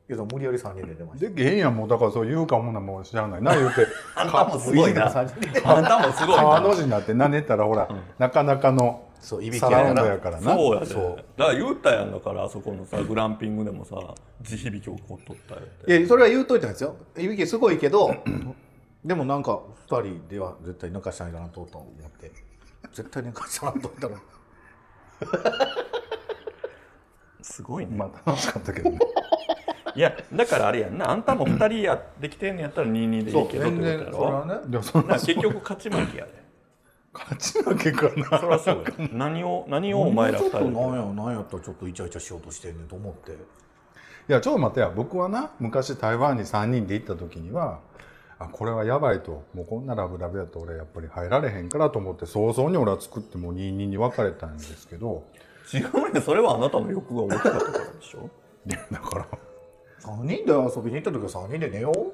[0.09, 1.29] や無理やり3人で出ました。
[1.29, 3.43] でけへんやんもうだからそう言うかもなもう知らない。
[3.43, 3.87] な言うて。
[4.15, 5.11] あんたもすごいな。
[5.11, 10.55] 3人であんたもすごい川のな字になってなねたらほら、なかなかのそういびきサラウンドやからな。
[10.55, 10.87] そうやで。
[10.87, 11.25] そう。
[11.37, 13.97] だから言うたやんだからあそこのさグランピングでもさ
[14.43, 15.61] 地響き起こっとったよ
[15.99, 16.97] いやそれは言うといたんですよ。
[17.17, 18.15] いびきすごいけど
[19.05, 22.31] でもなんか2人では絶対寝かしたんやなとと思って。
[22.93, 24.17] 絶対寝かしたなと思ったら
[27.43, 28.99] すごいね、まあ楽しかったけどね。
[29.95, 31.11] いやだからあれやんな。
[31.11, 33.79] あんたも2人やできてんのやったら22でいいけどって
[34.11, 34.45] ことやろ。
[34.45, 36.46] ねでもそんなな結局勝ち負けやで
[37.19, 38.39] 勝ち負けかな。
[38.39, 43.33] そりゃそうや何を何をお前ら2ちょっと人でなんやなんやったらちょっとイチャイチャしようとしてんねんと思って。
[43.33, 43.35] い
[44.29, 44.91] やちょっと待ってや。
[44.95, 47.81] 僕はな昔台湾に3人で行った時には
[48.39, 49.45] あこれはやばいと。
[49.55, 55.25] もうこんなラブラブやと俺やっぱり入られへんからと思って早々に俺は作ってもう22に別れたんですけど。
[55.75, 58.31] 違うねそれはあなたの欲が大きかったからでしょ？
[58.67, 59.27] いやだから
[60.01, 62.13] 3人で遊びに行った時は3人で寝よう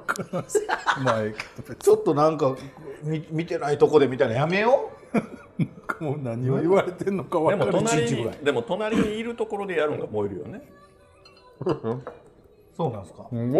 [1.78, 2.56] ちょっとなんか
[3.02, 4.90] 見見てないとこでみたいなやめよ
[5.58, 5.68] に
[6.00, 8.06] もう何を言われてんのか分からない
[8.42, 10.62] でも隣にいるところでやるのが燃えるよね。
[11.60, 11.70] う
[12.76, 13.26] そうなんですか。
[13.30, 13.58] すご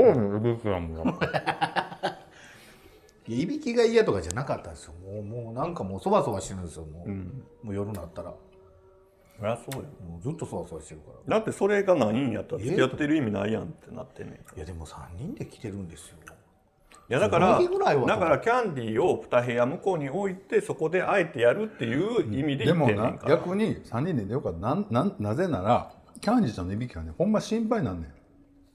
[3.28, 4.94] い いびきが嫌とかじゃなかったんですよ。
[5.04, 6.84] もうもうなんかもうそわそわしてるんですよ。
[6.84, 7.10] もう,、
[7.66, 8.30] もう夜になったら。
[8.30, 8.36] も
[9.38, 9.88] そりゃそうよ。
[10.18, 11.38] うずっとそわそわしてるから。
[11.38, 14.56] だってそれがないんやったら付き合ってる意味ないやんってなってんねんから。
[14.56, 16.16] いやでも3人で来てるんですよ。
[17.10, 23.36] いやだからだからキャンディーを2部屋向こうに置いてそこであえてやるっていう意味で言っでもなてんねんから。
[23.36, 24.52] 逆に3人で寝ようか。
[24.52, 28.12] なんなんなぜならキャンディーちゃんのいびきがねほんま心配なんねん。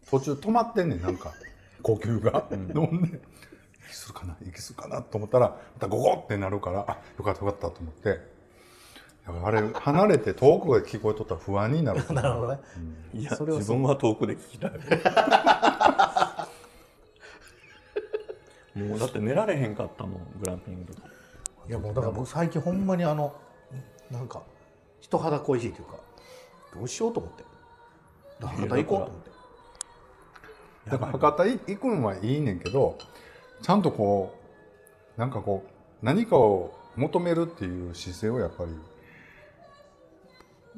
[0.10, 1.34] 途中止まってんねんなんか。
[1.82, 2.74] 呼吸が、ほんで。
[3.88, 8.20] 息するかな息するかなと思ったらまたゴゴってなるからあよかったよかったと思って
[9.28, 12.60] あれ離れて遠くで聞こえとったら不安になる なるほどね。
[13.14, 14.72] いやそれは自分は遠くで聞きたい。
[18.80, 21.08] もうだって寝られへんかったもんグランピングとか。
[21.68, 23.36] いやもうだから僕最近ほんまにあの
[24.10, 24.44] なんか
[25.02, 25.98] 人肌恋しいというか
[26.74, 27.44] どうしようと思って。
[28.40, 29.32] だから博多行こうと思って。
[30.90, 32.98] だから博多行くのはいいねんけど
[33.62, 34.34] ちゃんとこ
[35.18, 35.70] うなんかこう
[36.06, 38.72] 何かを求めるっていう姿勢をやっぱり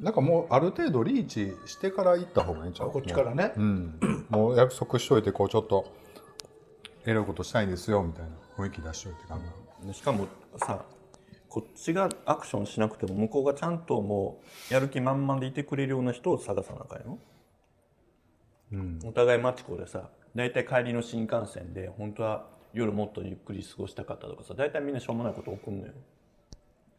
[0.00, 2.90] なんかもうある程度リーチしてから行った方がいいんちゃう？
[2.90, 3.52] こっちからね。
[3.56, 3.60] う。
[3.60, 5.92] ん、もう約束しといてこうちょっと
[7.06, 9.42] エロいことしたいんですよみたいな雰囲気出しといてかな。
[9.86, 10.84] でしかもさ
[11.48, 17.18] こっちがアクションしなくても向こうがちゃんともうやる気満々でいてくれるような人を探さなあかんよ、
[19.04, 25.92] お互いマチコでさ大体帰りの新幹線で本当は夜もっとゆっくり過ごしたかったとかさ大体みんなしょうもないこと送んのよ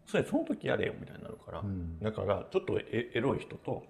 [0.07, 1.63] それその時やれよみたいになるから、
[2.01, 3.83] だからちょっとエエロい人と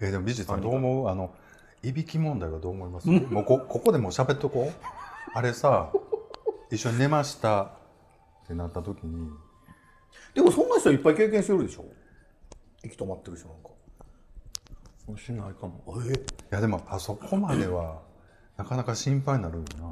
[0.00, 1.08] えーでも美術さんどう思う？
[1.08, 1.34] あの
[1.82, 3.08] いびき問題はどう思います？
[3.08, 4.86] もうこここでもう喋っとこう？
[5.34, 5.92] あれさ
[6.70, 7.62] 一緒に寝ました。
[7.62, 9.30] ってなった時に。
[10.34, 11.84] でもそんな人いっぱい経験してるでしょ？
[12.84, 13.70] 息止まってる人なんか。
[15.20, 15.82] しないかも。
[16.08, 16.12] え？
[16.12, 16.16] い
[16.50, 18.00] やでもあそこまでは
[18.56, 19.88] なかなか心配になるよな、い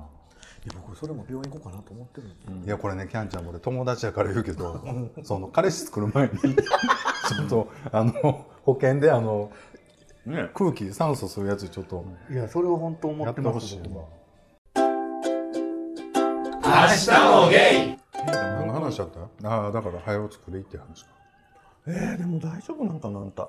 [0.69, 2.53] や僕それも病院行こうかなと思ってるんですよ。
[2.65, 4.81] いやこれねキャンちゃん俺友達やから言うけど
[5.25, 8.13] その彼氏作る前に ちょっとあの
[8.65, 9.51] 保険であの
[10.27, 10.51] ね。
[10.55, 14.07] 空気酸素するやつちょっといやそれは本当思やってまほしいわす僕は
[18.57, 19.11] 何の話だっ
[19.43, 19.49] た？
[19.49, 21.11] ああだから早う作れって話か。
[21.87, 23.49] えー、でも大丈夫なんかなあんた。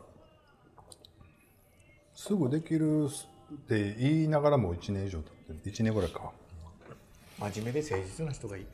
[2.15, 3.07] すぐできる
[3.53, 5.59] って言いながらも1年以上経ってる。
[5.71, 6.31] 1年ぐらいか
[7.51, 8.65] 真面目で誠実な人がいい。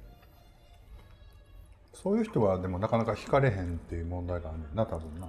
[1.93, 5.27] そういう人はでもなかなか惹かれへんっていう問題があるんな多分な。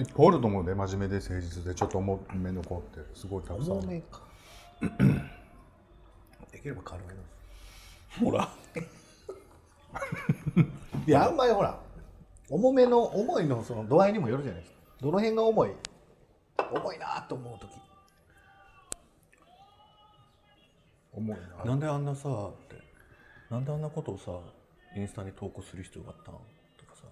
[0.00, 3.78] いっぱいおると思うで真面目で誠実でちょっと重めの子ってすごいたくさん。
[3.78, 4.20] 重めか。
[6.52, 7.20] できれば軽めで
[8.12, 8.48] すほら。
[11.06, 11.80] いやあんまりほら
[12.50, 14.78] 重めの重いのその度合いにもよるじゃないですか。
[15.00, 15.70] どの辺が重い？
[16.72, 17.70] 重いなと思う時
[21.18, 21.64] 重いな。
[21.64, 22.76] なんであんなさって。
[23.50, 24.32] なんであんなことをさ
[24.96, 26.34] インスタに投稿する必要があったん？
[26.76, 27.06] とかさ。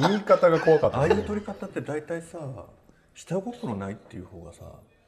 [0.08, 2.38] 言い方が怖かったああいう撮り方って大体さ
[3.14, 4.64] 下心ないっていう方がさ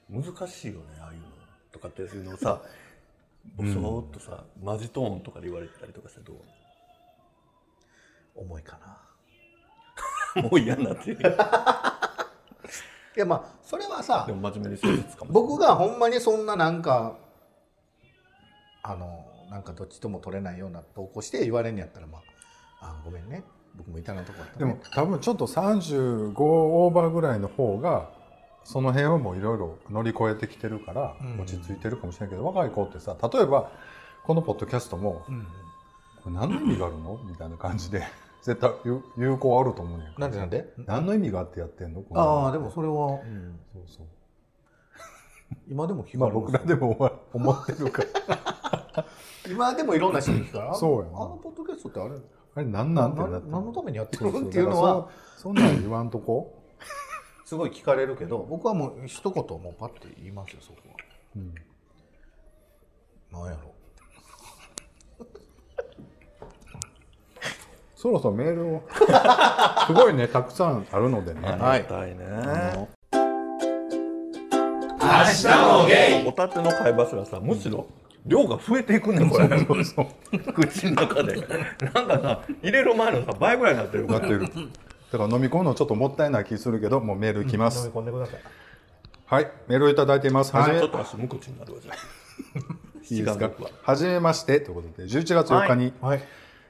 [0.08, 1.26] 難しいよねああいうの。
[1.72, 2.62] とかっていうのをさ
[3.56, 6.34] ボソーっとさ、マジトーンとかで言われたりとかしてど
[8.34, 8.78] 重いか
[10.34, 10.42] な。
[10.42, 11.22] う もう嫌になってるい
[13.20, 17.16] やまあそれはさでも真面目に誠実かも僕がほんまにそんななんか
[18.82, 22.18] あのなんかどっちとも取れないような投稿して言われんやったらま
[22.80, 23.44] ああごめんね。
[23.76, 24.58] 僕もいたなとこあったね。
[24.58, 28.10] でも多分ちょっと35オーバーぐらいの方が
[28.64, 31.40] その辺はもういろいろ乗り越えてきてるからうん。
[31.40, 33.70] 落ち着いてるかもしれないけど、若い子ってさ例えば
[34.24, 35.46] このポッドキャストもうん
[36.24, 38.02] 「これ何の意味があるの?」みたいな感じで
[38.42, 40.72] 絶対有有効あると思うねんなんでなんで？
[40.78, 42.04] 何の意味があってやってんの？
[42.14, 43.58] ああでもそれは、うん。
[43.72, 44.06] そうそう。
[45.68, 49.06] 今でも聞まあかれ僕らでも思思ってるから。
[49.50, 50.74] 今でもいろんな人に聞くから。
[50.74, 51.16] そうやな。
[51.16, 52.14] あのポッドキャストってあれ？
[52.54, 56.56] あれ何なんてなってな何のためにやってるっていうのはそそんなん言わんとこ？
[57.44, 60.94] すごい聞かれるけど僕はもう一言もうパッて言いますよそこは、
[61.36, 61.54] うん。
[63.32, 63.72] なんやろ
[68.00, 68.82] そろそろメールを。
[69.86, 71.40] すごいねたくさんあるのでね。
[71.44, 73.18] ありがたいね、明
[75.50, 77.86] 日もゲホタテの貝柱さむしろ
[78.24, 79.48] 量が増えていくねこれ。
[79.66, 81.34] そうそう口の中で。
[81.94, 84.06] なんかな入れる前のさ倍ぐらいになってる。
[84.06, 84.40] なってる。
[85.12, 88.40] だから飲み込むのちょっともったいない気するけどもうメールいきま飲す、み込んでください。
[89.26, 89.50] はい。
[89.68, 90.56] メールをいただいています。
[90.56, 90.78] はじめ。
[90.80, 91.96] ちょっと足無口になるわじゃあ。
[93.10, 93.44] いいですか。
[93.44, 93.50] は
[93.82, 94.58] はじめまして。
[94.62, 96.22] ということで11月4日に、はい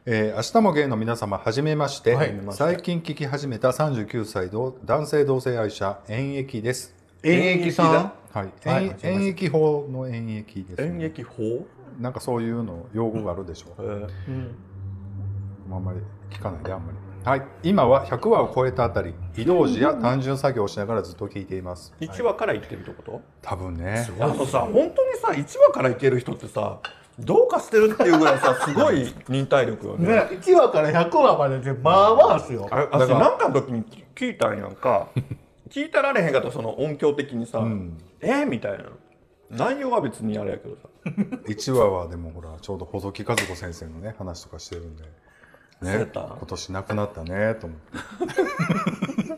[0.07, 6.95] えー明日もゲイの皆様はじめまして、はい最近聞き始めた39歳の男性同性愛者演疫です。
[7.23, 11.67] 演疫さんはい、はい演演疫法の演疫です、演劇法？
[12.01, 14.07] なんかそういうの用語があるでしょう、え
[15.71, 15.99] あんまり
[16.31, 16.99] 聞かないであんまり。
[17.23, 17.43] はい。
[17.63, 21.93] 今は100話を超えたあたり移動時や単純作業をしながらずっと聞いています。
[22.01, 24.09] 1話から言ってるってこと、多分ね。
[24.19, 26.79] あのさ本当にさ1話からいける人ってさ
[27.19, 30.09] どうかしてるっていうぐらいさすごい忍耐力よね。
[30.09, 32.69] ね1話から100話まででまあまあっすよ。
[32.71, 35.09] あ私なんかの時に聞いたんやんか。
[35.69, 37.99] 聞いたられへんかったらその音響的にさ、ん。
[38.21, 38.85] えみたいな。
[39.51, 40.89] 内容は別にあれやけどさ。
[41.47, 45.05] 1話はでもほらちょうど細木和子先生のね話とかしてるんで。
[45.83, 49.33] ね今年亡くなったねと思って。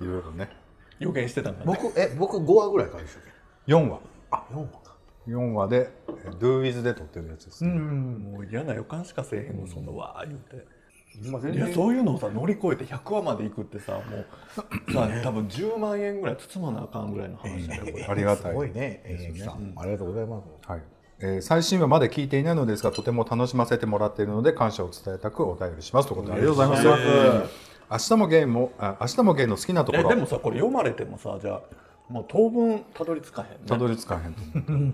[0.04, 0.50] いろいろね。
[0.98, 1.64] 予言してたんだね。
[1.66, 3.22] 僕え僕5話ぐらいからでしたっ
[3.66, 4.00] け？4話。
[4.30, 4.66] あ4話。
[4.66, 4.85] か
[5.26, 7.70] 4話でえ Do With で撮ってるやつです、ね。
[7.70, 9.86] んもう嫌な予感しかせえへんのそん。
[9.86, 10.76] なわー言うて。
[11.16, 18.04] いやそういうのをさ乗り越えて100話までいくってさもうさ多分10万円ぐらい包まなあかんぐらいの話だよこれ。
[18.04, 18.52] ありがたい。
[18.52, 19.72] すごいね演劇さん。
[19.76, 20.70] ありがとうございます。
[20.70, 20.82] はい。
[21.20, 30.10] えー最新話まで聞いていないのですがとても楽しませてもらっているので感謝を伝えたくお便りしますということでありがとうございます、明日もゲームもあ明日もゲームの好きなところ。
[30.10, 31.62] えでもさこれ読まれてもさじゃあ
[32.08, 33.58] もう当分たどり着かへんね。
[33.66, 34.40] たどり着かへんと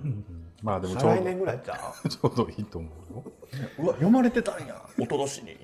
[0.62, 1.16] まあでもちょうど。
[1.16, 3.24] 再来年ぐらいじゃあ ちょうどいいと思うよ。
[3.78, 5.56] うわ読まれてたんやおととしに。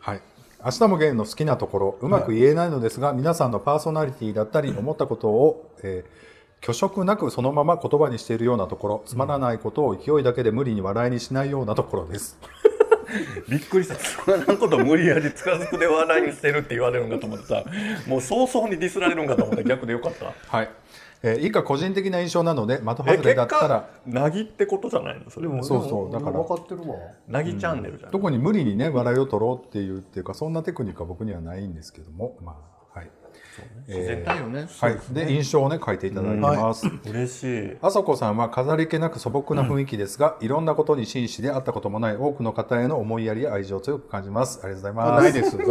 [0.00, 0.22] はい。
[0.64, 6.28] 明日もゲームの好きなところ、うまく言えないのですが、皆さんのパーソナリティだったり、思ったことを、えー
[6.60, 12.38] 虚飾なくそのまま言葉にしているようなところ、つまらないことを勢いだけで無理に笑いにしないようなところです。
[13.48, 13.94] びっくりした。
[13.96, 17.64] そんなこと無理やり近づくで笑いにしてるって言われるんかと思ってさ
[18.06, 20.32] もう早々にディスられるんかと思って逆でよかった。
[20.56, 20.70] はい。
[21.22, 23.68] えー以下個人的な印象なので、的え外れ結だったら。
[23.68, 25.30] 果、なぎってことじゃないの？
[25.30, 25.64] それも。
[25.64, 26.32] そうそうだから。
[26.40, 26.96] 分かってるわ。
[27.26, 32.77] なぎチャンネルじゃん、どこに無理にね、笑いを取ろうっていうっていうか、そんなテクニックは僕にはないんですけども、まあ、
[33.58, 33.68] はい。
[33.88, 34.98] 自然体よね、はい。
[35.10, 36.86] で、印象をね、書いていただいてます。
[37.06, 44.60] 嬉しいあそこさんは飾り気なく素朴な雰囲気ですが、いろんなことに真摯で会ったこともない多くの方への思いやりや愛情を強く感じます。
[44.62, 45.22] ありがとうございます。
[45.22, 45.64] ないですそれ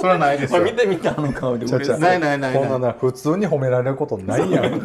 [0.00, 4.72] それはないです見てみてあの顔で嬉しそうないないないないこんなな、普通に褒められることないやん。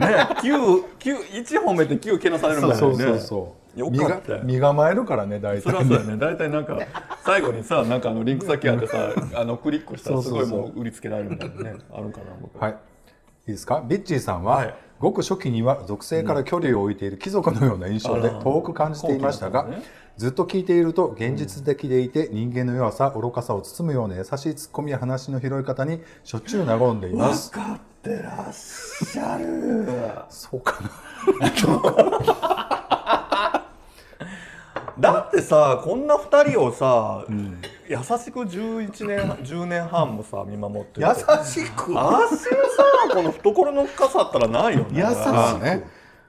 [0.00, 3.59] ね9 9 1褒めて9けなされるんだよねそうそうそう。
[3.76, 4.40] よかったよ。
[4.44, 6.16] 身構えるからね、大体それはそうだよね。
[6.16, 6.78] 大体なんか
[7.24, 12.72] 最後にさなんかあのリンク先あってさ あのクリックしたらすごいもう売りつけられるみたいなねあるかな僕はい。
[12.72, 12.74] い
[13.48, 13.82] いですか？
[13.86, 14.74] ビッチーさんは、はい。
[14.98, 19.66] ごく初期には属性から距離を置いている貴族のような印象で遠く感じていましたが、
[20.18, 27.50] ずっと聞いていると現実的でいて人間の弱さ愚かさを包むような優しいツッコミや話の拾い方にしょっちゅう和んでいます。
[27.50, 29.86] かってらっししゃる。
[30.28, 30.76] そうか
[31.40, 32.76] な
[35.00, 37.24] だってさこんな2人をさ、
[37.88, 41.98] 優しく11年 10年半もさ見守って優るしく？
[41.98, 42.48] あっしさ
[43.12, 44.86] この懐の深さったらないよね。
[44.92, 45.32] 優しく。
[45.32, 45.84] まあね。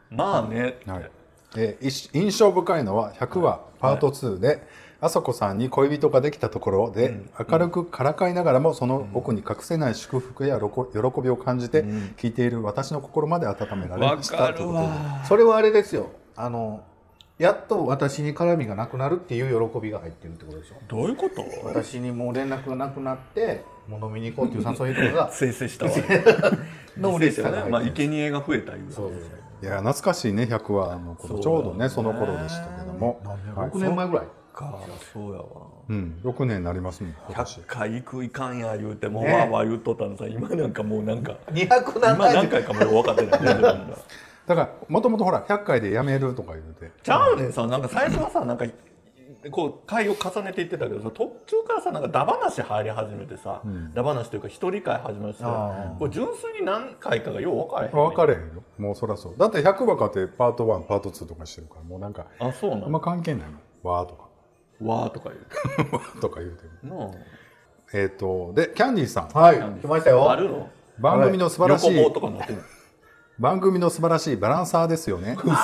[0.10, 1.12] まあね、はい。
[1.58, 4.64] えーいし印象深いのは100話パート2で、
[5.02, 11.84] あそこさんに恋人ができたところで、明るくからかいながらもその奥に隠せない祝福やろこ喜びを感じて、
[12.18, 14.38] 聞いている私の心まで温められわました。
[14.38, 14.92] かるということでわ。
[15.28, 16.08] それはあれですよ。
[16.36, 16.82] あの
[17.42, 20.76] やっと私に絡みがなくなるっていう喜びが入ってるってことでしょ？
[20.88, 21.44] どういうこと？
[21.66, 25.92] 私にもう連絡がなくなってもう飲みに行こうっていう誘いとかが 生成したわ。
[26.98, 28.92] の嬉しさが入ってるまあ生贄が増えたいう。
[28.92, 29.12] そう
[29.64, 30.44] いや懐かしいね。
[30.44, 33.20] 100話の頃ちょうどねその頃でしたけども、
[33.56, 33.70] はい。
[33.70, 34.26] 6年前ぐらい。
[34.54, 34.76] か
[35.14, 35.46] そうやわ。
[35.90, 41.36] うん、6年になりますね今年100回行くいかんや言うてもうわーわー言うとったのさ今なんかもうなんか。
[41.52, 43.42] 200今何回何回かもう分かってない
[44.48, 46.92] だからもともとほら100回でやめるとか言うて。
[47.04, 48.66] ちゃうねんさなんか最初はさなんか
[49.50, 53.62] こう回を重ねていってたけどさ途中からさなんかダ話入り始めてさ、
[53.94, 58.64] ダ話というか一人会始めてさこれ純粋に何回かがよう分からへん分かれへんよ。
[58.78, 59.36] もうそりゃそう。
[59.38, 62.86] だって100話かってパート1パート2とかしてるからもうなんかあそうなの？
[62.86, 64.28] あんま関係ないもんわーとか。
[64.84, 65.92] わーとか言う。
[65.96, 67.12] わーとか言うても。
[67.12, 67.24] てな
[67.94, 69.30] えっ、とでキャンディーさん。
[69.30, 69.58] はい。
[69.58, 70.32] 来ましたあよ。
[70.32, 70.70] あるの？
[71.00, 72.62] 番組の素晴らしい、横棒とかなってる
[73.42, 75.34] 番組の素晴らしいバランサーですよね。
[75.34, 75.56] もう分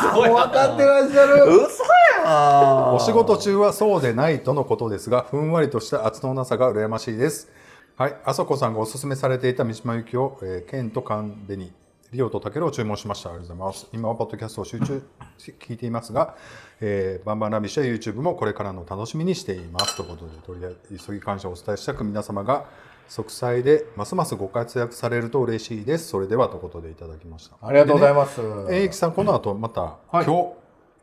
[0.52, 1.46] かってらっしゃる。
[1.46, 1.84] 嘘
[2.26, 2.96] やん。
[2.96, 7.52] お仕事中はそうでないとのことですがふんわりとした圧のなさが羨ましいです。
[7.96, 8.16] はい。
[8.26, 11.72] あそこさんがおすすめされていた三島由紀夫、えー、ケンとカンベニ
[12.12, 13.30] リオとタケルを注文しました。
[13.30, 13.88] ありがとうございます。
[13.94, 15.04] 今はポッドキャストを集中
[15.38, 16.36] し聞いていますが、
[16.82, 19.96] えー、バンバンラビッシュや YouTube もこれからの楽しみにしています。
[19.96, 22.66] ということでとりあえず急ぎ感謝をお伝えしたく皆様が
[23.08, 26.10] 息災でますますご活躍されると嬉しいです。
[26.10, 27.56] それではということでいただきました。
[27.65, 28.41] ありがとうございます。
[28.70, 30.26] えいきさんこの後また、はい。
[30.26, 30.54] 今日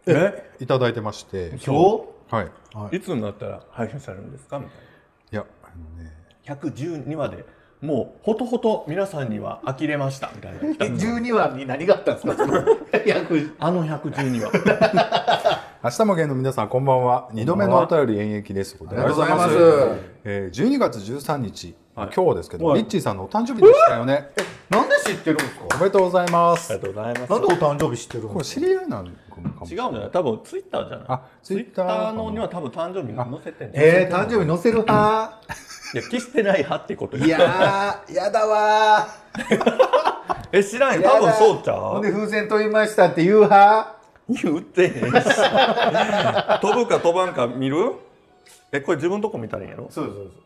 [0.06, 1.48] えいただいてまして。
[1.64, 2.04] 今日？
[2.30, 2.42] は
[2.92, 2.96] い。
[2.96, 3.00] い。
[3.00, 4.58] つになったら配信されるんですか？
[4.58, 4.74] みたい
[5.32, 6.12] いやあのね。
[6.46, 7.44] な112話で
[7.80, 10.30] もうほとほと皆さんには呆れました。
[10.34, 10.58] みたいな。
[10.60, 12.32] え12話に何があったんですか？
[13.60, 14.52] あの112話。
[15.84, 17.28] 明日も芸の皆さんこんばんは。
[17.32, 18.76] 二度目のお便り演劇です。
[18.80, 19.54] ありありがとうございます。
[20.24, 22.10] えー、12月13日、はい。
[22.14, 22.80] 今日ですけど、はい。
[22.80, 24.30] リッチーさんのお誕生日でしたよね。
[24.68, 25.66] なんで知ってるんですか？
[25.76, 26.72] おめでとうございます。
[26.72, 27.30] ありがとうございます。
[27.30, 28.60] なんでお誕生日知ってるんこれですか？
[28.60, 29.10] 知り合いなのか？
[29.40, 31.06] も違うんじゃない多分ツイッターじゃない。
[31.08, 35.40] あツイッタ Twitter ーのには多分誕生日載せてえー、誕生日載せる派？
[35.94, 39.06] いや消してない派ってこといやーやだわ
[40.50, 41.02] え知らんー。
[41.02, 43.94] よ多分そうちゃほんうで風船飛びましたって言う派？
[44.30, 44.92] 言ってへん。
[44.92, 47.92] し飛ぶか飛ばんか見る？
[48.72, 49.86] えこれ自分のとこ見たらいいんやろ？
[49.90, 50.43] そうそうゴめ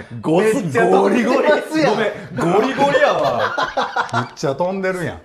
[0.00, 1.24] っちゃゴリ。
[1.24, 1.94] ゴリ飛んでますやん。
[1.94, 3.56] ごめんゴリゴリやわ。
[4.12, 5.20] めっちゃ飛んでるやん。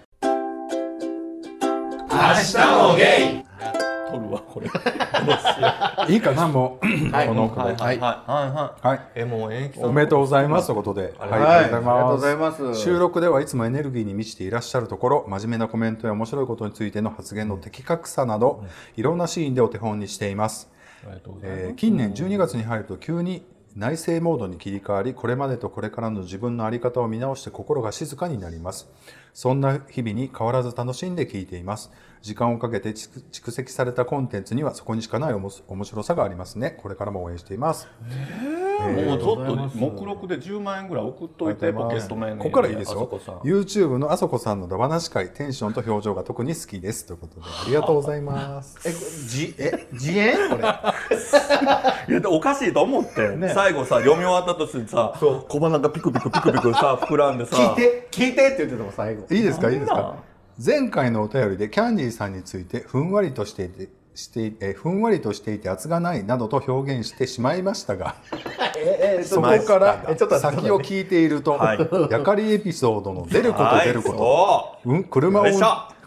[4.10, 4.68] 撮るわこれ。
[6.14, 7.28] いいかなもう、はい。
[7.28, 8.00] このはいはいはい。
[8.00, 8.88] はい。
[8.88, 12.76] はいえもう延期おめでとうございますということで、はい、はい、ありがとうございます。
[12.76, 18.64] 収録ではいつもエネルギーに満ちていらっしゃるところ真面目なコメントや面白いことについての発言の的確さなど、
[18.96, 20.70] いろんなシーンでお手本にしています、
[21.04, 21.62] ありがとうございます。
[21.64, 23.46] えー近年12月に入ると急に
[23.78, 28.90] 内政モードに切り替わりこれまでとこれからの自分の在り方を見直して心が静かになります。
[29.36, 31.92] そんな日々に変わらず楽しんで聞いています。
[32.28, 36.72] 時間をかけて蓄蓄積されたコンテンツにはそこにしかないおもし面白さがありますね。
[36.82, 37.88] これからも応援しています。
[38.02, 43.10] もうちょっと目録で10万円ぐらい送っといてポケットメここからいいですよ。
[43.46, 47.06] YouTube のあそこさんのダバなし会テンションと表情が特に好きです。
[47.06, 47.42] ということで。
[47.46, 48.78] ありがとうございます。
[48.86, 50.50] えじえ自演？
[50.50, 50.64] これ。
[52.10, 55.14] いやでおかしいと思って、最後さ読み終わったとしてさ
[55.48, 57.56] 小鼻がピクピクピクピクさ膨らんでさ。
[57.56, 58.08] 聞いて。
[58.12, 59.26] 聞いてって言ってたもん最後。
[59.34, 59.72] いいですか？
[59.72, 60.16] いいですか？
[60.64, 68.16] 前回のお便りでキャンディーさんについてふんわりとしていてしていえふんわりとしていて圧がないなどと表現してしまいましたが
[68.76, 71.90] ええそこから先を聞いていると、はい。
[72.10, 73.88] やかりエピソードの出ることはい。
[73.88, 74.96] 出ること、そう。
[74.96, 75.46] ん、車を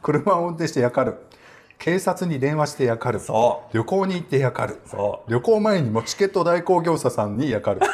[0.02, 1.14] 車を運転してやかる
[1.81, 3.20] 警察に電話してやかる。
[3.20, 4.81] そ旅行に行ってやかる。
[4.87, 7.81] そ旅行前にもチケット代行業者さんにやかる。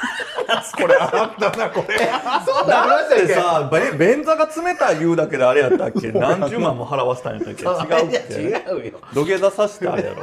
[0.76, 1.96] これあったなこれ。
[2.44, 6.10] そうなりましたっでけさべ便座が冷たい言うだけであれやったっけ？
[6.12, 7.62] 何十万も払わせたんやったっけ？
[7.64, 8.34] 違うっけ？
[8.34, 8.98] 違うよ。
[9.14, 10.22] 土下座させてあれやろ？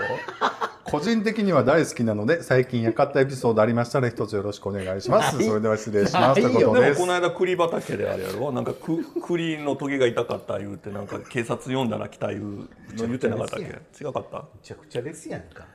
[0.84, 5.44] 個人的には大好きなので最近やかったエピソードありましたら一つよろしくお願いします。
[5.44, 6.40] それでは失礼します。
[6.40, 6.44] い。
[6.44, 6.82] ことです。
[6.82, 8.52] でもこの間栗畑であれやろ？
[8.52, 13.64] なんかく 栗のトゲが痛かった言うてなんか警察呼んだら来た言うの言ってなかったっけ
[14.02, 14.38] 違かった？
[14.40, 15.66] めちゃくちゃですやんか。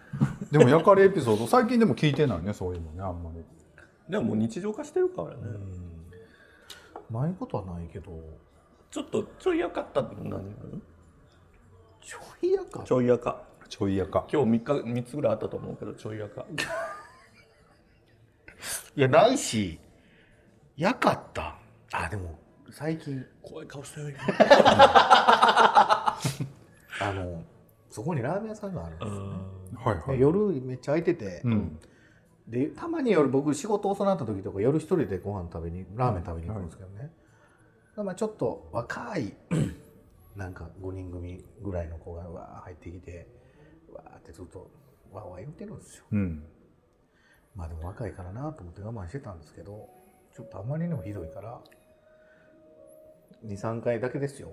[0.51, 3.45] でもやかりエピソード最近でも聞いてないねそういうのねあんまり。
[4.09, 5.37] でももう日常化してるからね、
[7.11, 8.11] ないことはないけど。
[8.91, 10.45] ちょっとちょいやかったって何なの
[12.01, 12.83] ちょいやか？
[12.85, 13.43] ちょいやか。
[13.69, 14.27] ちょいやか。
[14.33, 16.47] 今日3日三つぐらいあったと思うけどちょいやか。
[18.97, 19.79] いやないし
[20.77, 21.57] やかった。
[21.93, 22.39] あでも
[22.71, 23.25] 最近。
[23.43, 24.19] 怖い顔してるよ。
[27.01, 27.43] あの
[27.91, 30.17] そこにラーメン屋さんがあるんですよ、はいはい。
[30.17, 31.79] で夜めっちゃ空いてて、うん。
[32.47, 37.11] でたまに夜僕仕事遅なった時とか夜一人でご飯食べにラーメン食べに行くんですけどね、
[37.97, 39.35] まあちょっと若い
[40.37, 43.29] なんか5人組ぐらいの子がわー入ってきて
[43.93, 44.71] わーってずっと
[45.13, 46.05] わーわー言ってるんですよ。
[46.13, 46.45] うん。
[47.55, 49.89] まあでも若いからなと思って我慢してたんですけど
[50.35, 51.61] ちょっとあまりにもひどいから
[53.47, 54.51] 23回だけですよ。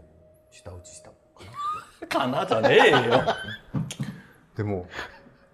[0.51, 2.37] 舌打ちしたかな。
[2.37, 3.23] かなじゃねえよ。
[4.55, 4.87] でも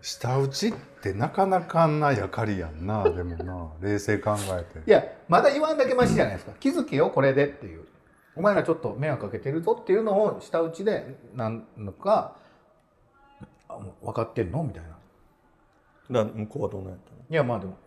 [0.02, 3.04] 舌打ちってなかなかなやかりやんな。
[3.04, 4.90] でもな冷静考えて。
[4.90, 6.54] いやまだ言わんだけマシじゃないですか。
[6.60, 7.86] 気づけよこれでっていう。
[8.36, 12.38] お前らちょっと迷惑かけてるぞっていうのを舌打ちでなんのか
[13.68, 16.24] あもう分かってんのみたいな。
[16.24, 17.18] だ向こうはどうなんやったの？
[17.30, 17.78] いやまあでも。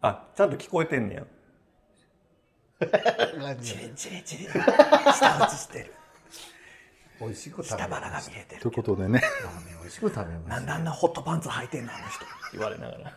[0.00, 1.24] あちゃんと聞こえてんねや。
[3.60, 4.46] チリチリチリ。
[4.46, 5.92] 舌打ちしてる
[7.20, 9.20] 美味しく食べるが見えてということでね。
[9.20, 10.66] ラーメン美味しく食べます。
[10.66, 12.24] であんなホットパンツ履いてんのあの人。
[12.52, 13.12] 言われながら。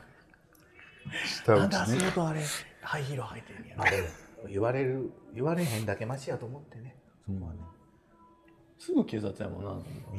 [1.25, 1.77] 舌打ちね。
[1.77, 2.41] 足元あれ
[2.81, 4.07] ハイヒール履いてんねやまあでも
[4.49, 6.95] 言われる言われへんだけマシやと思ってね。
[7.25, 7.59] そこはね
[8.79, 9.69] すぐ警察やもんな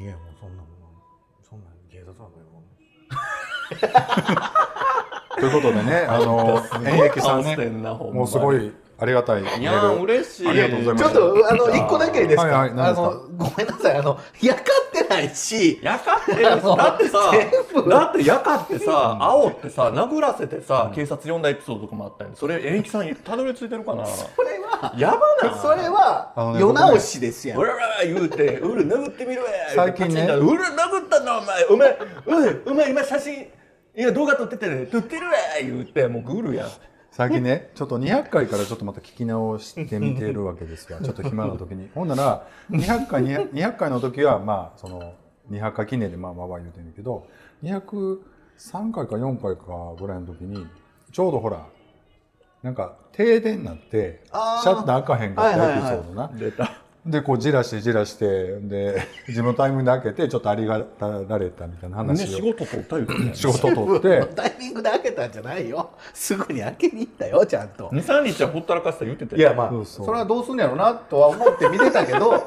[0.00, 0.72] いやもうそんなもん
[1.42, 2.42] そんなん警察はもう
[5.40, 8.72] ということでねあの 演劇さんねもうすごい
[9.02, 10.48] ありがたいメいや嬉しい。
[10.48, 11.04] ありがとうございます。
[11.04, 13.08] ちょっとあの一個だけいいですか、はいはい何ですか？
[13.08, 13.96] あのごめんなさい。
[13.96, 15.80] あのやかってないし。
[15.82, 17.18] やかってるだってさ
[17.88, 24.06] だってやかってさ青ってさ殴らせてさ警察呼んだエピソードとかもあったんそれ演劇さんたどり着いてるかな？
[24.06, 27.58] それはやばなそれは世直しですやん。
[27.58, 29.70] うらら言うて、うる殴ってみろや。
[29.74, 30.26] 最近ね。
[30.26, 31.64] うる殴ったんだお前。
[31.64, 33.48] お前、お前今写真、い
[33.96, 36.68] や動画撮っててね、撮ってるわ言うて、もうグルやん。
[37.12, 41.90] 最近ねちょっと200回からちょっとまた聞き直してみてるわけですがちょっと暇な時に。
[41.94, 45.14] ほんなら200回200 200回の時はまあその
[45.50, 47.28] 200回記念でまあまあまあ言うてんだけど
[47.62, 48.18] 203
[48.92, 50.66] 回か4回かぐらいの時に
[51.12, 51.66] ちょうどほら
[52.62, 56.82] なんか停電になってシャッター開かへんかったエピソードな、出た。
[57.04, 63.30] でこうじらしてじらしてで 自分のタイミングで開けてちょっとありがたられたみたいなね、話を、仕事撮った言うてね。
[63.34, 72.38] 仕事取って タイミングで開けたんじゃないよすぐに開けに行ったよちゃんと2、3日はほったらかした言うてたいやまあそうそうそれはどうすんのやろうなとは思って見てたけど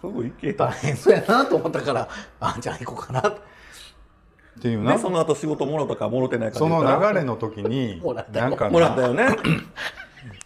[0.00, 0.70] すぐ行け大た。
[0.72, 2.08] 変そうやなと思ったから
[2.40, 3.34] あじゃあ行こうかなっ
[4.60, 7.14] ていうなで、その後仕事もろたかもろてないかその流れ。
[7.20, 9.26] れの時にもらったよなんかなもらったよね。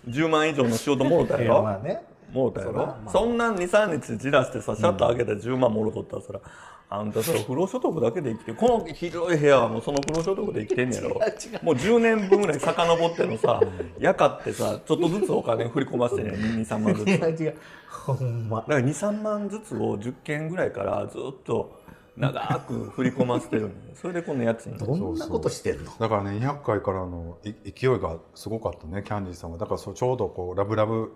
[0.08, 1.56] 10万以上の仕事もろたいやろ。
[1.56, 2.72] やまあねもろたやろ？
[2.72, 3.10] そらまあ。
[3.10, 6.40] そんなん23日じらしてさシャッター開けて10万もろとったらそら
[6.88, 11.08] あんたそれ不労所得だけで生きてこの広い部屋はもうその不労所得で生きてんねやろ？
[11.18, 11.64] 違う違う。
[11.64, 13.60] もう10年分ぐらい遡ってのさ
[13.98, 17.08] やかってさちょっとずつお金振り込ませてね23万ずつ。
[17.42, 17.56] 違う
[17.90, 18.64] ほんま。
[18.68, 21.72] ら23万ずつを10件ぐらいからずっと
[22.16, 23.70] 長く振り込ませてる
[24.00, 24.78] それでこの家賃。
[24.78, 25.90] どんなことしてんの？
[25.98, 29.58] だからね200回からのい勢いがすごかったねキャンディーさんは。
[29.58, 31.10] だからそうちょうどこうラブラブ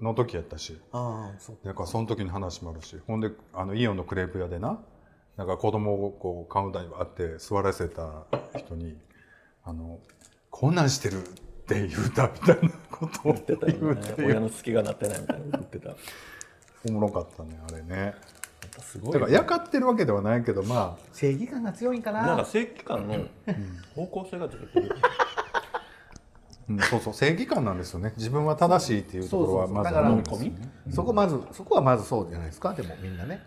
[0.00, 0.80] の時やったし。
[0.92, 2.96] ああそうだからその時に話もあるし。
[3.06, 4.78] ほんであのイオンのクレープ屋でな
[5.36, 8.26] なんか子供をこうカウンターにバーって座らせた
[8.56, 8.96] 人に
[9.64, 9.98] あの
[10.50, 11.22] こんなんしてるっ
[11.66, 14.14] て言うたみたいなことを言ってたよね。
[14.18, 15.88] 親の隙がなってないみたいなこと言ってた。
[15.90, 15.96] や
[16.86, 18.14] おもろかったねあれね。
[18.64, 21.06] っぱすごいだからやかってるわけではないけどまあ。
[21.12, 22.22] 正義感が強いんかな。
[22.26, 23.26] なんか正規感の
[23.94, 24.90] 方向性が出てる
[26.68, 26.78] うん。
[26.80, 28.12] そうそう正義感なんですよね。
[28.16, 30.72] 自分は正しいっていうところはまずだから思うんですよね。
[30.90, 32.72] そこまずそこはまずそうじゃないですか。
[32.74, 33.42] でもみんなね。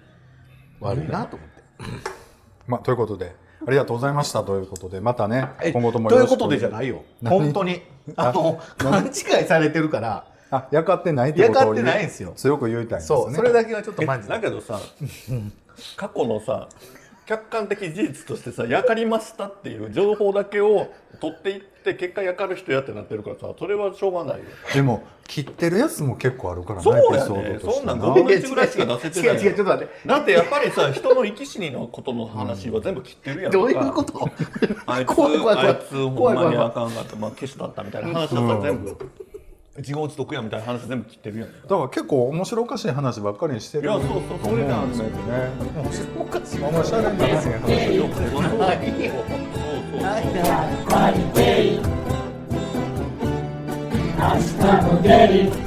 [0.79, 1.63] 悪いなと思って。
[2.67, 6.37] まあ、ということでありがとうございましたということでまたねえ今後ともというよろしく。
[6.37, 7.03] ことでじゃないよ。
[7.21, 7.39] 何？
[7.39, 7.81] 本当に。
[8.15, 9.13] あの勘違い
[9.45, 10.27] されてるから。
[10.49, 12.31] あやかってないってことをやかってないんですよ。
[12.37, 13.17] 強く言いたいんですね。
[13.17, 14.79] そうそれだけはちょっとマジでだけどさ
[15.97, 16.69] 過去のさ
[17.27, 20.87] 客観的事実としてさやかりましたっていう情報だけを
[21.19, 24.45] 取っていって結果やかる人やってなってるからさそれはしょうがないよ。
[24.73, 27.85] でも切ってるやつも結構あるからねそうやねそん。
[27.85, 30.07] なんな5分の1ぐらいしか出せてない違う違うちょっと待って。
[30.07, 33.57] だってやっぱりさ人の生き死にのことの話は全部切ってるやんか。
[33.57, 34.29] どういうこと？
[34.87, 35.67] あいつ怖い怖い怖い。
[35.67, 37.15] あいつほん怖い怖い怖いまにあかんかった。
[37.17, 38.97] まあ消しだったみたいな話だったら全部
[39.77, 41.49] 自業自得やみたいな話全部切ってるやん。
[41.51, 43.89] だから結構面白おかしい話ばっかりしてる。
[43.89, 45.11] いやそうそうそれなんですよね
[45.75, 46.59] 面白おかしい。
[46.59, 47.03] 面白い。
[47.03, 47.95] 話が話よくない。
[47.95, 48.57] よそうそうそう
[54.19, 55.66] 明日もデイ